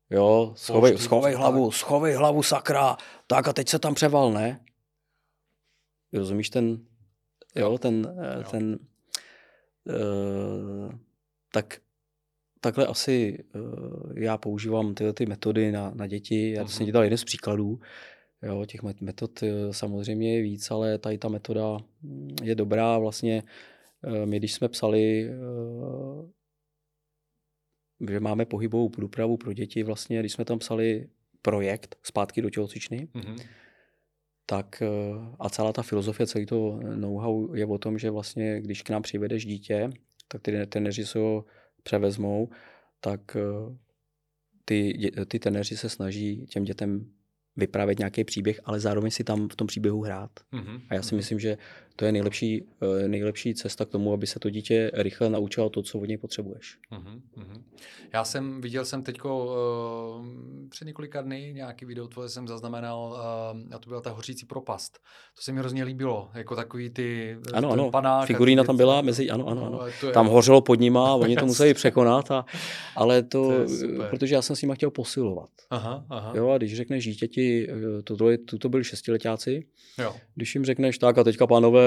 [0.09, 4.59] jo, schovej, schovej hlavu, schovej hlavu, sakra, tak a teď se tam převal, ne?
[6.13, 6.85] Rozumíš ten,
[7.55, 8.43] jo, ten, eh, Jo.
[8.51, 8.79] ten,
[9.85, 10.91] uh,
[11.53, 11.81] tak
[12.59, 16.51] takhle asi uh, já používám tyhle ty metody na, na děti.
[16.51, 16.85] Já to jsem Mhm.
[16.85, 17.79] ti dal jeden z příkladů.
[18.43, 22.97] Jo, těch met- metod samozřejmě je víc, ale tady ta metoda mm, je dobrá.
[22.97, 23.43] Vlastně
[24.03, 25.31] eh, my, když jsme psali, eh,
[28.11, 31.09] že máme pohybovou průpravu pro děti, vlastně, když jsme tam psali
[31.41, 33.35] projekt zpátky do tělocvičny, Mhm.
[34.45, 34.87] Tak eh,
[35.39, 39.01] a celá ta filozofie, celý to know-how je o tom, že vlastně, když k nám
[39.01, 39.89] přivedeš dítě,
[40.27, 41.45] tak ty trenéři se ho
[41.83, 42.49] převezmou,
[42.99, 43.75] tak eh,
[44.65, 47.05] ty, ty trenéři se snaží těm dětem
[47.55, 50.31] vyprávět nějaký příběh, ale zároveň si tam v tom příběhu hrát.
[50.51, 50.81] Mhm.
[50.89, 51.17] A já si Mhm.
[51.17, 51.57] myslím, že
[51.95, 55.83] to je nejlepší, eh, nejlepší cesta k tomu, aby se to dítě rychle naučilo to,
[55.83, 56.77] co od něj potřebuješ.
[56.91, 57.63] Mhm, mhm.
[58.13, 60.25] Já jsem, viděl jsem teďko uh,
[60.69, 64.99] před několika dny nějaký video tvoje jsem zaznamenal uh, a to byla ta hořící propast.
[65.35, 69.29] To se mi hrozně líbilo, jako takový ty Ano, ano, panák figurína tam byla mezi,
[69.29, 69.79] ano, ano, ano.
[69.81, 72.45] No, je, Tam hořelo pod nima a oni to museli překonat, a,
[72.95, 75.49] ale to, To protože já jsem s nima chtěl posilovat.
[75.69, 76.33] Aha, aha.
[76.35, 77.67] Jo, a když řekneš dítěti,
[78.03, 79.67] to, to, to byli šestiletáci,
[79.97, 80.15] jo.
[80.35, 81.80] když jim řekneš tak a teďka pánové,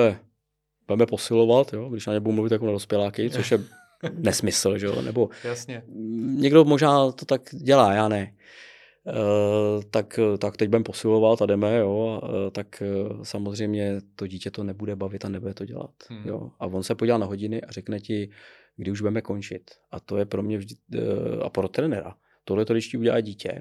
[0.86, 3.58] budeme posilovat, jo, když na ně budu mluvit jako na dospěláky, což je
[4.12, 5.82] nesmysl, že jo, nebo jasně.
[6.24, 8.34] někdo možná to tak dělá, já ne.
[9.06, 12.82] Uh, tak, tak teď budeme posilovat a jdeme, jo, uh, tak
[13.12, 15.90] uh, samozřejmě to dítě to nebude bavit a nebude to dělat.
[16.08, 16.22] Hmm.
[16.24, 16.50] Jo.
[16.58, 18.30] A on se podívá na hodiny a řekne ti,
[18.76, 19.70] kdy už budeme končit.
[19.90, 22.14] A to je pro mě vždy, uh, a pro trenéra.
[22.44, 23.60] Tohle to, když ti udělá dítě,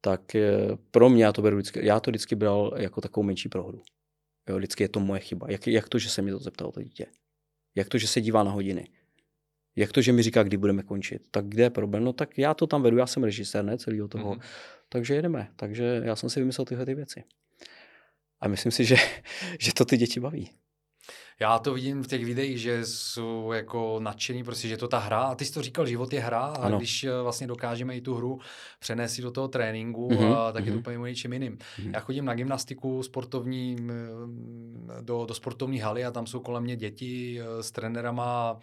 [0.00, 3.48] tak uh, pro mě já to beru vždycky, já to vždycky bral jako takovou menší
[3.48, 3.82] prohru.
[4.48, 5.46] Jo, vždycky je to moje chyba.
[5.50, 7.06] Jak, jak to, že se mi to zeptal to dítě?
[7.74, 8.88] Jak to, že se dívá na hodiny?
[9.76, 11.22] Jak to, že mi říká, kdy budeme končit?
[11.30, 12.04] Tak kde je problém?
[12.04, 14.30] No tak já to tam vedu, já jsem režisér, ne celého toho.
[14.30, 14.40] Mhm.
[14.88, 15.48] Takže jedeme.
[15.56, 17.24] Takže já jsem si vymyslel tyhle ty věci.
[18.40, 18.96] A myslím si, že,
[19.60, 20.50] že to ty děti baví.
[21.40, 25.18] Já to vidím v těch videích, že jsou jako nadšení, prostě, že to ta hra,
[25.20, 26.78] a ty jsi to říkal, život je hra a Ano.
[26.78, 28.38] když eh, vlastně dokážeme i tu hru
[28.78, 30.80] přenést do toho tréninku, Mhm, a, tak je to mhm.
[30.80, 31.58] úplně o něčem jiným.
[31.78, 31.90] Mhm.
[31.94, 36.76] Já chodím na gymnastiku sportovní, mm, do, do sportovní haly a tam jsou kolem mě
[36.76, 38.56] děti eh, s trenérama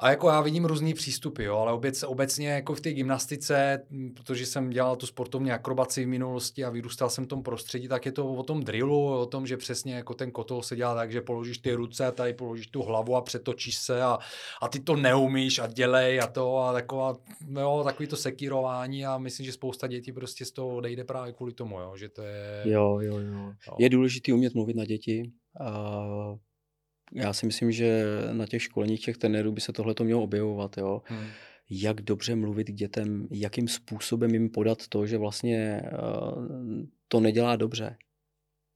[0.00, 3.82] a jako já vidím různý přístupy, jo, ale obec, obecně jako v té gymnastice,
[4.14, 8.06] protože jsem dělal tu sportovní akrobaci v minulosti a vyrůstal jsem v tom prostředí, tak
[8.06, 11.12] je to o tom drillu, o tom, že přesně jako ten kotol se dělá tak,
[11.12, 14.18] že položíš ty ruce a tady položíš tu hlavu a přetočíš se a,
[14.62, 17.16] a ty to neumíš a dělej a to a taková,
[17.60, 21.52] jo, takový to sekírování a myslím, že spousta dětí prostě z toho odejde právě kvůli
[21.52, 22.62] tomu, jo, že to je...
[22.64, 23.52] Jo, jo, jo.
[23.68, 23.76] Jo.
[23.78, 25.32] Je důležité umět mluvit na děti.
[25.60, 26.04] A
[27.12, 30.78] já si myslím, že na těch školních těch trenérů by se tohle to mělo objevovat.
[30.78, 31.02] Jo.
[31.04, 31.26] Hmm.
[31.70, 35.90] Jak dobře mluvit k dětem, jakým způsobem jim podat to, že vlastně eh,
[37.08, 37.96] to nedělá dobře.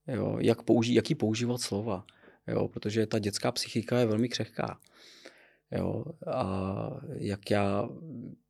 [0.09, 0.37] Jo.
[0.41, 2.05] Jak použí, jaký používat slova.
[2.49, 2.69] Jo.
[2.69, 4.79] Protože ta dětská psychika je velmi křehká.
[5.71, 6.05] Jo.
[6.27, 7.89] A jak já,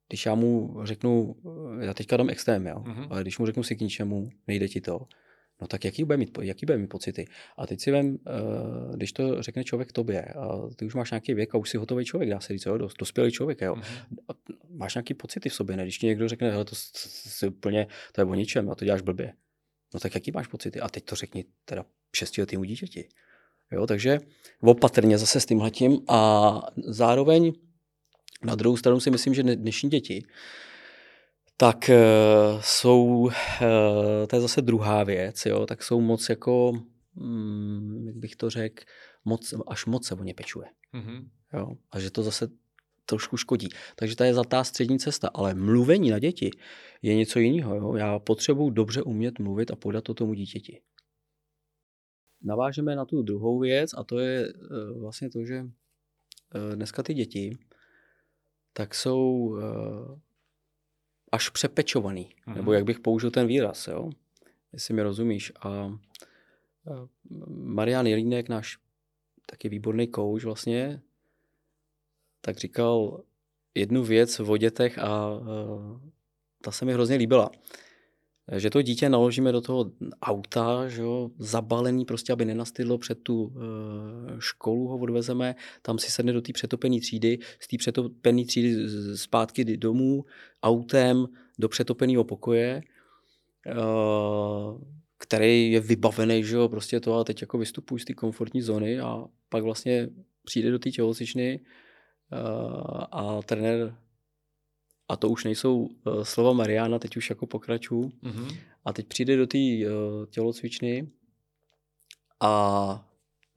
[0.08, 1.36] když já mu řeknu,
[1.80, 3.06] já teďka dám extrém, jo, Mhm.
[3.10, 5.06] ale když mu řeknu si k ničemu, nejde ti to,
[5.62, 7.24] no tak jaký bude mít, jaký bude mít pocity?
[7.56, 11.34] A teď si vem, eh, když to řekne člověk tobě, a ty už máš nějaký
[11.34, 13.74] věk a už jsi hotový člověk, dá se říct, jo, dos- dospělý člověk, jo.
[13.74, 13.84] Mhm.
[14.28, 14.32] A
[14.70, 15.82] máš nějaký pocity v sobě, ne?
[15.82, 19.02] Když ti někdo řekne, hele, to, si úplně, to je o ničem a to děláš
[19.02, 19.32] blbě.
[19.94, 20.80] No tak jaký máš pocity?
[20.80, 21.84] A teď to řekni teda
[22.16, 23.08] šestiletýmu dítěti.
[23.72, 24.18] Jo, takže
[24.60, 26.52] opatrně zase s tímhletím a
[26.84, 27.52] zároveň
[28.44, 30.24] na druhou stranu si myslím, že dne- dnešní děti
[31.62, 31.96] tak eh,
[32.60, 33.30] jsou,
[33.62, 36.72] eh, to je zase druhá věc, jo, tak jsou moc jako,
[37.14, 38.84] mm, jak bych to řekl,
[39.24, 40.66] moc, až moc se o ně pečuje.
[40.92, 41.30] Mhm.
[41.52, 41.76] Jo?
[41.90, 42.48] A že to zase
[43.06, 43.68] trošku škodí.
[43.96, 45.30] Takže to je zlatá střední cesta.
[45.34, 46.50] Ale mluvení na děti
[47.02, 47.76] je něco jiného.
[47.76, 47.94] Jo?
[47.96, 50.82] Já potřebuji dobře umět mluvit a podat to tomu dítěti.
[52.42, 55.64] Navážeme na tu druhou věc a to je eh, vlastně to, že
[56.74, 57.58] dneska ty děti
[58.72, 59.56] tak jsou
[61.32, 62.30] až přepečovaný.
[62.46, 62.56] Mhm.
[62.56, 64.10] Nebo jak bych použil ten výraz, jo?
[64.72, 65.52] jestli mi rozumíš.
[65.60, 65.98] A
[66.86, 67.08] eh,
[67.48, 68.78] Marian Jelínek, náš
[69.46, 71.02] taky výborný kouč vlastně,
[72.40, 73.22] tak říkal
[73.74, 76.10] jednu věc o dětech a eh,
[76.62, 77.50] ta se mi hrozně líbila.
[78.56, 83.52] Že to dítě naložíme do toho auta, že jo, zabalený prostě, aby nenastydlo před tu
[83.56, 83.60] eh,
[84.38, 88.76] školu, ho odvezeme, tam si sedne do té přetopené třídy, z té přetopené třídy
[89.16, 90.24] zpátky domů,
[90.62, 91.26] autem
[91.58, 92.82] do přetopeného pokoje,
[93.66, 93.72] eh,
[95.18, 99.00] který je vybavený, že jo, prostě to a teď jako vystupuji z té komfortní zóny
[99.00, 100.08] a pak vlastně
[100.44, 101.60] přijde do té tělocvičny
[102.32, 102.36] eh,
[103.12, 103.96] a trenér,
[105.12, 108.48] a to už nejsou eh, slova Mariana, teď už jako pokračuju, Mhm.
[108.84, 111.08] a teď přijde do té uh, tělocvičny
[112.40, 113.04] a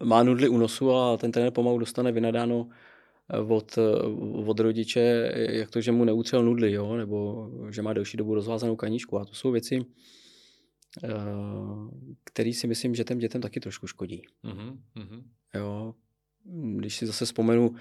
[0.04, 2.68] má nudly u nosu a ten trenér pomalu dostane vynadáno
[3.34, 3.78] eh, od,
[4.46, 6.96] od rodiče, jak to, že mu neutřel nudly, jo?
[6.98, 9.20] nebo že má delší dobu rozvázanou kaničku.
[9.20, 9.86] A to jsou věci,
[12.24, 14.22] které si myslím, že těm dětem taky trošku škodí.
[14.44, 14.80] Mhm.
[14.96, 15.24] Mhm.
[15.54, 15.94] Jo.
[16.78, 17.76] Když si zase vzpomenu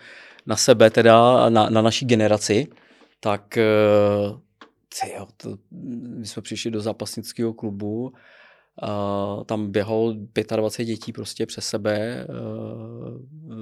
[0.47, 2.67] na sebe, teda na, na naší generaci,
[3.25, 3.65] tak eh,
[4.89, 5.57] ty jo, to,
[6.19, 8.13] my jsme přišli do zápasnického klubu,
[8.83, 10.13] a tam běhalo
[10.57, 12.27] 25 dětí prostě přes sebe, eh,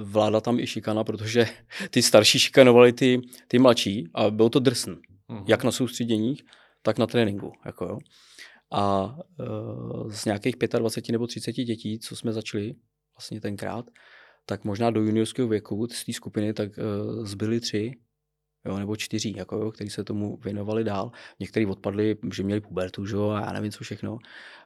[0.03, 1.45] vláda tam i šikana, protože
[1.89, 4.91] ty starší šikanovali ty, ty mladší a byl to drsn,
[5.29, 5.43] Mhm.
[5.47, 6.43] jak na soustředěních,
[6.81, 7.53] tak na tréninku.
[7.65, 7.99] Jako jo.
[8.71, 12.75] A uh, z nějakých 25 nebo 30 dětí, co jsme začali
[13.17, 13.85] vlastně tenkrát,
[14.45, 17.91] tak možná do juniorského věku z té skupiny, tak uh, zbyly tři,
[18.65, 21.11] jo, nebo čtyři, jako jo, kteří se tomu věnovali dál.
[21.39, 24.17] Někteří odpadli, že měli pubertu, že jo, a já nevím co všechno.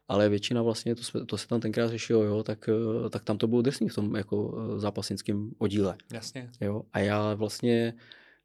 [0.08, 2.70] Ale většina vlastně, to, jsme, to se tam tenkrát řešilo, jo, tak,
[3.02, 5.96] uh, tak tam to bylo drsný v tom jako uh, zápasnickém oddíle.
[6.14, 6.50] Jasně.
[6.62, 6.82] Jo?
[6.94, 7.94] A já vlastně,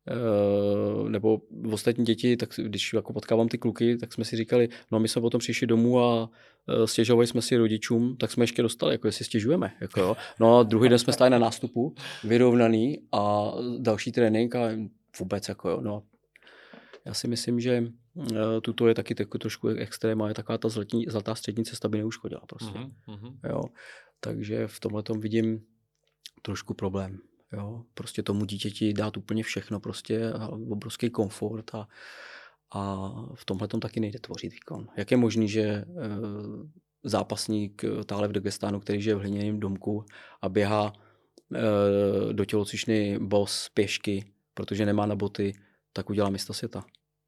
[0.09, 1.41] eh, nebo
[1.73, 5.23] ostatní děti, tak když jako potkávám ty kluky, tak jsme si říkali, no my jsme
[5.23, 6.31] potom přišli domů a
[6.69, 9.73] eh, stěžovali jsme si rodičům, tak jsme ještě dostali, jako jestli stěžujeme.
[9.81, 10.17] Jako jo.
[10.41, 11.95] No a druhý den jsme stáli na nástupu,
[12.25, 14.69] vyrovnaný a další trénink a
[15.19, 15.81] vůbec jako jo.
[15.81, 16.03] No.
[17.05, 17.85] Já si myslím, že
[18.33, 21.99] eh, tuto je taky takový trošku extrém je taková ta zlatní, zlatá střední cesta by
[21.99, 22.79] neuškodila prostě.
[22.79, 22.93] Mhm.
[23.09, 23.39] Mhm.
[23.49, 23.63] Jo.
[24.21, 25.65] Takže v tomhle vidím
[26.43, 27.19] trošku problém.
[27.53, 27.85] Jo.
[27.95, 31.89] Prostě tomu dítěti dát úplně všechno, prostě a obrovský komfort a,
[32.71, 34.89] a v tomhle taky nejde tvořit výkon.
[34.97, 35.85] Jak je možný, že e,
[37.05, 40.05] zápasník eh, táhle v Dagestánu, který žije v hliněném domku
[40.43, 40.93] a běhá
[41.55, 44.25] e, do tělocvičny bos pěšky,
[44.55, 45.53] protože nemá na boty,
[45.93, 46.85] tak udělá mista světa.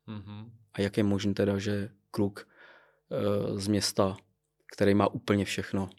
[0.06, 0.50] Mhm.
[0.74, 2.48] A jak je možné teda, že kluk
[3.10, 4.16] e, z města,
[4.76, 5.90] který má úplně všechno,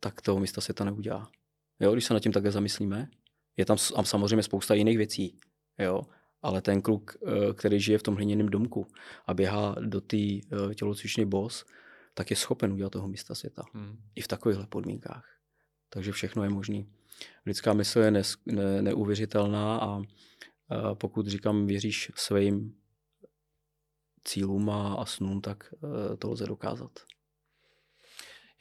[0.00, 1.30] tak toho místa světa neudělá.
[1.80, 3.08] Jo, když se nad tím takhle zamyslíme,
[3.56, 5.36] je tam samozřejmě spousta jiných věcí,
[5.78, 6.02] jo,
[6.42, 8.86] ale ten kluk, eh, který žije v tom hliněném domku
[9.26, 11.64] a běhá do té eh, tělocvičny boss,
[12.14, 13.62] tak je schopen udělat toho místa světa.
[13.74, 13.96] Mhm.
[14.14, 15.24] I v takovýchhle podmínkách.
[15.88, 16.84] Takže všechno je možné.
[17.46, 20.02] Lidská mysl je nes, ne, neuvěřitelná a,
[20.94, 22.74] pokud říkám, věříš svým
[24.24, 26.90] cílům a, a snům, tak eh, to lze dokázat.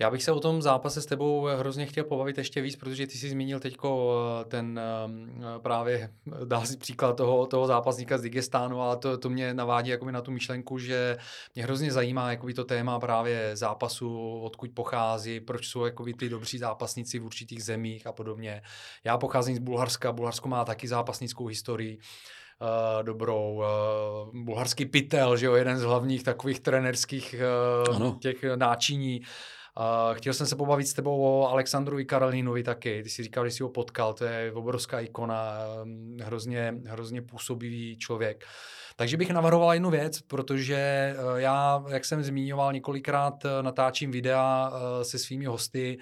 [0.02, 3.14] Já bych se o tom zápase s tebou hrozně chtěl pobavit ještě víc, protože ty
[3.14, 6.14] jsi zmínil teďko eh, ten ehm, právě,
[6.46, 10.22] dá si příklad toho, toho zápasníka z Digestánu, ale to, to mě navádí jakoby na
[10.22, 11.18] tu myšlenku, že
[11.56, 16.58] mě hrozně zajímá jakoby to téma právě zápasu, odkud pochází, proč jsou jakoby ty dobří
[16.58, 18.62] zápasníci v určitých zemích a podobně.
[19.04, 23.64] Já pocházím z Bulharska, Bulharsko má taky zápasnickou historii, uh, dobrou.
[24.34, 27.36] Uh, bulharský pytel, že jo, jeden z hlavních takových trenerských
[27.90, 28.18] uh, Ano.
[28.22, 29.20] těch náčiní.
[29.20, 29.26] Uh,
[30.14, 33.04] chtěl jsem se pobavit s tebou o Alexandru Karolínovi taky.
[33.04, 37.98] Ty jsi říkal, že jsi ho potkal, to je obrovská ikona, um, hrozně, hrozně působivý
[37.98, 38.46] člověk.
[38.96, 44.70] Takže bych navrhoval jednu věc, protože uh, já, jak jsem zmiňoval několikrát, uh, natáčím videa
[44.70, 45.98] uh, se svými hosty,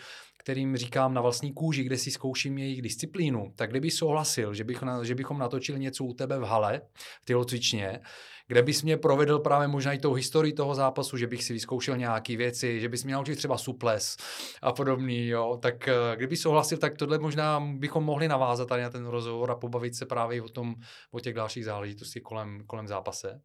[0.48, 4.84] kterým říkám na vlastní kůži, kde si zkouším jejich disciplínu, tak kdyby souhlasil, že, bych,
[5.04, 6.82] že bychom natočili něco u tebe v hale,
[7.22, 8.00] v tělocvičně,
[8.48, 11.98] kde bys mě provedl právě možná i tou historii toho zápasu, že bych si vyzkoušel
[11.98, 14.18] nějaké věci, že bys mě naučil třeba suples
[14.62, 15.60] a podobný, jo.
[15.62, 19.56] Tak eh, kdyby souhlasil, tak tohle možná bychom mohli navázat tady na ten rozhovor a
[19.56, 20.76] pobavit se právě o tom,
[21.12, 23.42] o těch dalších záležitostech kolem, kolem zápase.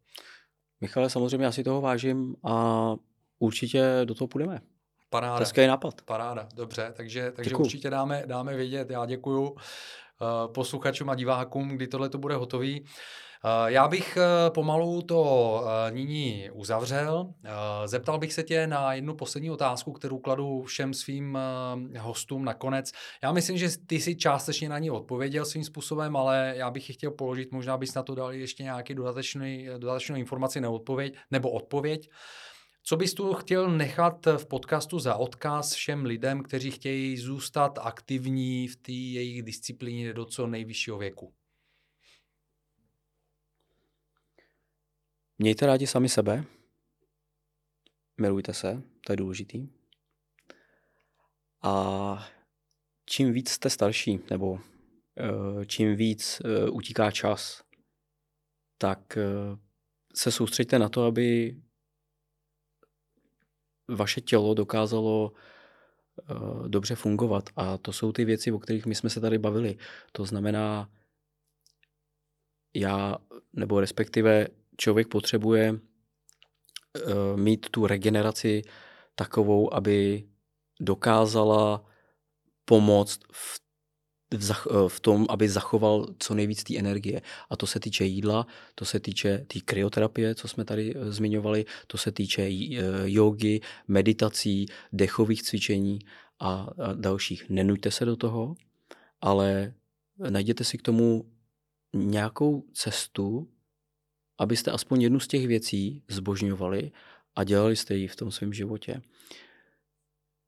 [0.81, 2.95] Michale, samozřejmě já si toho vážím a
[3.39, 4.59] určitě do toho půjdeme.
[5.09, 5.39] Paráda.
[5.39, 6.01] Hezký nápad.
[6.01, 8.89] Paráda, dobře, takže, takže určitě dáme, dáme vědět.
[8.89, 9.57] Já děkuju uh,
[10.53, 12.85] posluchačům a divákům, kdy tohle to bude hotový.
[13.45, 15.21] Uh, já bych uh, pomalu to
[15.61, 17.33] uh, nyní uzavřel.
[17.85, 21.37] Zeptal bych se tě na jednu poslední otázku, kterou kladu všem svým
[21.99, 22.91] hostům nakonec.
[23.23, 26.93] Já myslím, že ty si částečně na ní odpověděl svým způsobem, ale já bych ji
[26.93, 32.09] chtěl položit, možná bys na to dal ještě nějaký dodatečný, dodatečnou informaci neodpověď, nebo odpověď.
[32.83, 38.67] Co bys tu chtěl nechat v podcastu za odkaz všem lidem, kteří chtějí zůstat aktivní
[38.67, 41.33] v té jejich disciplíně do co nejvyššího věku?
[45.43, 46.43] Mějte rádi sami sebe,
[48.17, 49.67] milujte se, to je důležitý.
[51.61, 52.27] A
[53.05, 54.59] čím víc jste starší, nebo
[55.19, 57.63] eh, čím víc eh, utíká čas,
[58.77, 59.23] tak eh,
[60.15, 61.57] se soustřeďte na to, aby
[63.87, 65.33] vaše tělo dokázalo
[66.67, 67.49] dobře fungovat.
[67.55, 69.77] A to jsou ty věci, o kterých my jsme se tady bavili.
[70.11, 70.89] To znamená,
[72.73, 73.17] já,
[73.53, 74.47] nebo respektive
[74.77, 75.79] člověk potřebuje uh,
[77.35, 78.61] mít tu regeneraci
[79.15, 80.27] takovou, aby
[80.79, 81.85] dokázala
[82.65, 83.63] pomoct v
[84.37, 87.21] v, v tom, aby zachoval co nejvíc té energie.
[87.49, 91.11] A to se týče jídla, to se týče té tý kryoterapie, co jsme tady e,
[91.11, 92.47] zmiňovali, to se týče
[93.05, 95.99] jogy, meditací, dechových cvičení
[96.39, 97.49] a, a dalších.
[97.49, 98.55] Nenuďte se do toho,
[99.21, 99.73] ale
[100.29, 101.31] najděte si k tomu
[101.93, 103.47] nějakou cestu,
[104.37, 106.91] abyste aspoň jednu z těch věcí zbožňovali
[107.35, 109.01] a dělali jste ji v tom svém životě.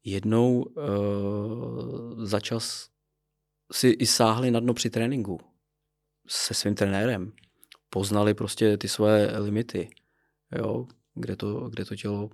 [0.03, 2.89] Jednou uh, za čas
[3.71, 5.39] si i sáhli na dno při tréninku
[6.27, 7.33] se svým trenérem.
[7.89, 9.89] Poznali prostě ty svoje limity,
[10.57, 12.29] jo, kde to, kde to tělo,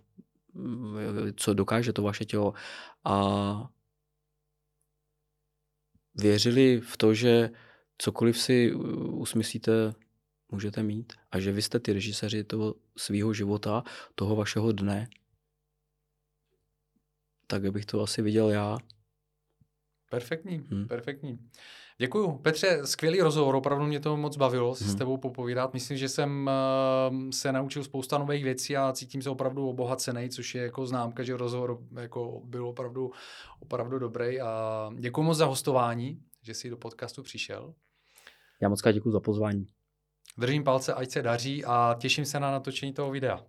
[1.35, 2.53] co dokáže to vaše tělo.
[3.03, 3.69] A
[6.15, 7.49] věřili v to, že
[7.97, 8.73] cokoliv si
[9.03, 9.93] usmyslíte,
[10.51, 13.83] můžete mít a že vy jste ty režiséři toho svého života,
[14.15, 15.07] toho vašeho dne,
[17.47, 18.77] tak bych to asi viděl já.
[20.09, 20.87] Perfektní, hmm.
[20.87, 21.39] perfektní.
[21.97, 22.37] Děkuju.
[22.37, 24.93] Petře, skvělý rozhovor, opravdu mě to moc bavilo si hmm.
[24.93, 25.73] s tebou popovídat.
[25.73, 26.49] Myslím, že jsem
[27.11, 31.23] uh, se naučil spousta nových věcí a cítím se opravdu obohacený, což je jako známka,
[31.23, 33.11] že rozhovor jako byl opravdu,
[33.59, 34.41] opravdu dobrý.
[34.41, 37.73] A děkuji moc za hostování, že jsi do podcastu přišel.
[38.61, 39.67] Já moc děkuji za pozvání.
[40.37, 43.39] Držím palce, ať se daří a těším se na natočení toho videa.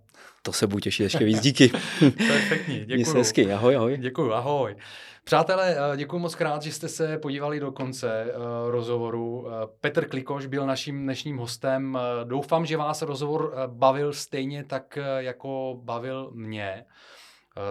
[0.42, 1.68] To se budu těšit ještě víc, díky.
[2.00, 3.16] Perfektní, děkuji.
[3.18, 3.98] hezky, ahoj, ahoj.
[3.98, 4.76] Děkuji, ahoj.
[5.24, 9.40] Přátelé, eh, děkuji moc krát, že jste se podívali do konce uh, rozhovoru.
[9.40, 11.98] Uh, Petr Klikoš byl naším dnešním hostem.
[12.24, 16.84] Doufám, že vás rozhovor bavil stejně tak, jako bavil mě.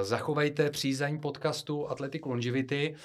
[0.02, 2.96] Zachovejte přízeň podcastu Athletic Longevity.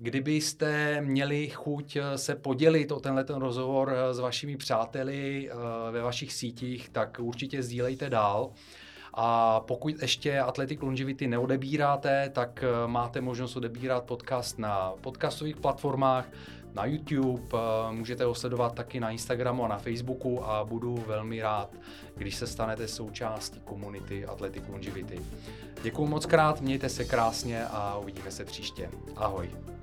[0.00, 5.50] Kdybyste měli chuť se podělit o tenhle ten rozhovor s vašimi přáteli
[5.90, 8.50] ve vašich sítích, tak určitě sdílejte dál.
[9.20, 16.28] A pokud ještě Athletic Longevity neodebíráte, tak eh, máte možnost odebírat podcast na podcastových platformách,
[16.74, 21.42] na YouTube, eh, můžete ho sledovat taky na Instagramu a na Facebooku a budu velmi
[21.42, 21.70] rád,
[22.14, 25.20] když se stanete součástí komunity Athletic Longevity.
[25.82, 28.90] Děkuji moc krát, mějte se krásně a uvidíme se příště.
[29.16, 29.77] Ahoj.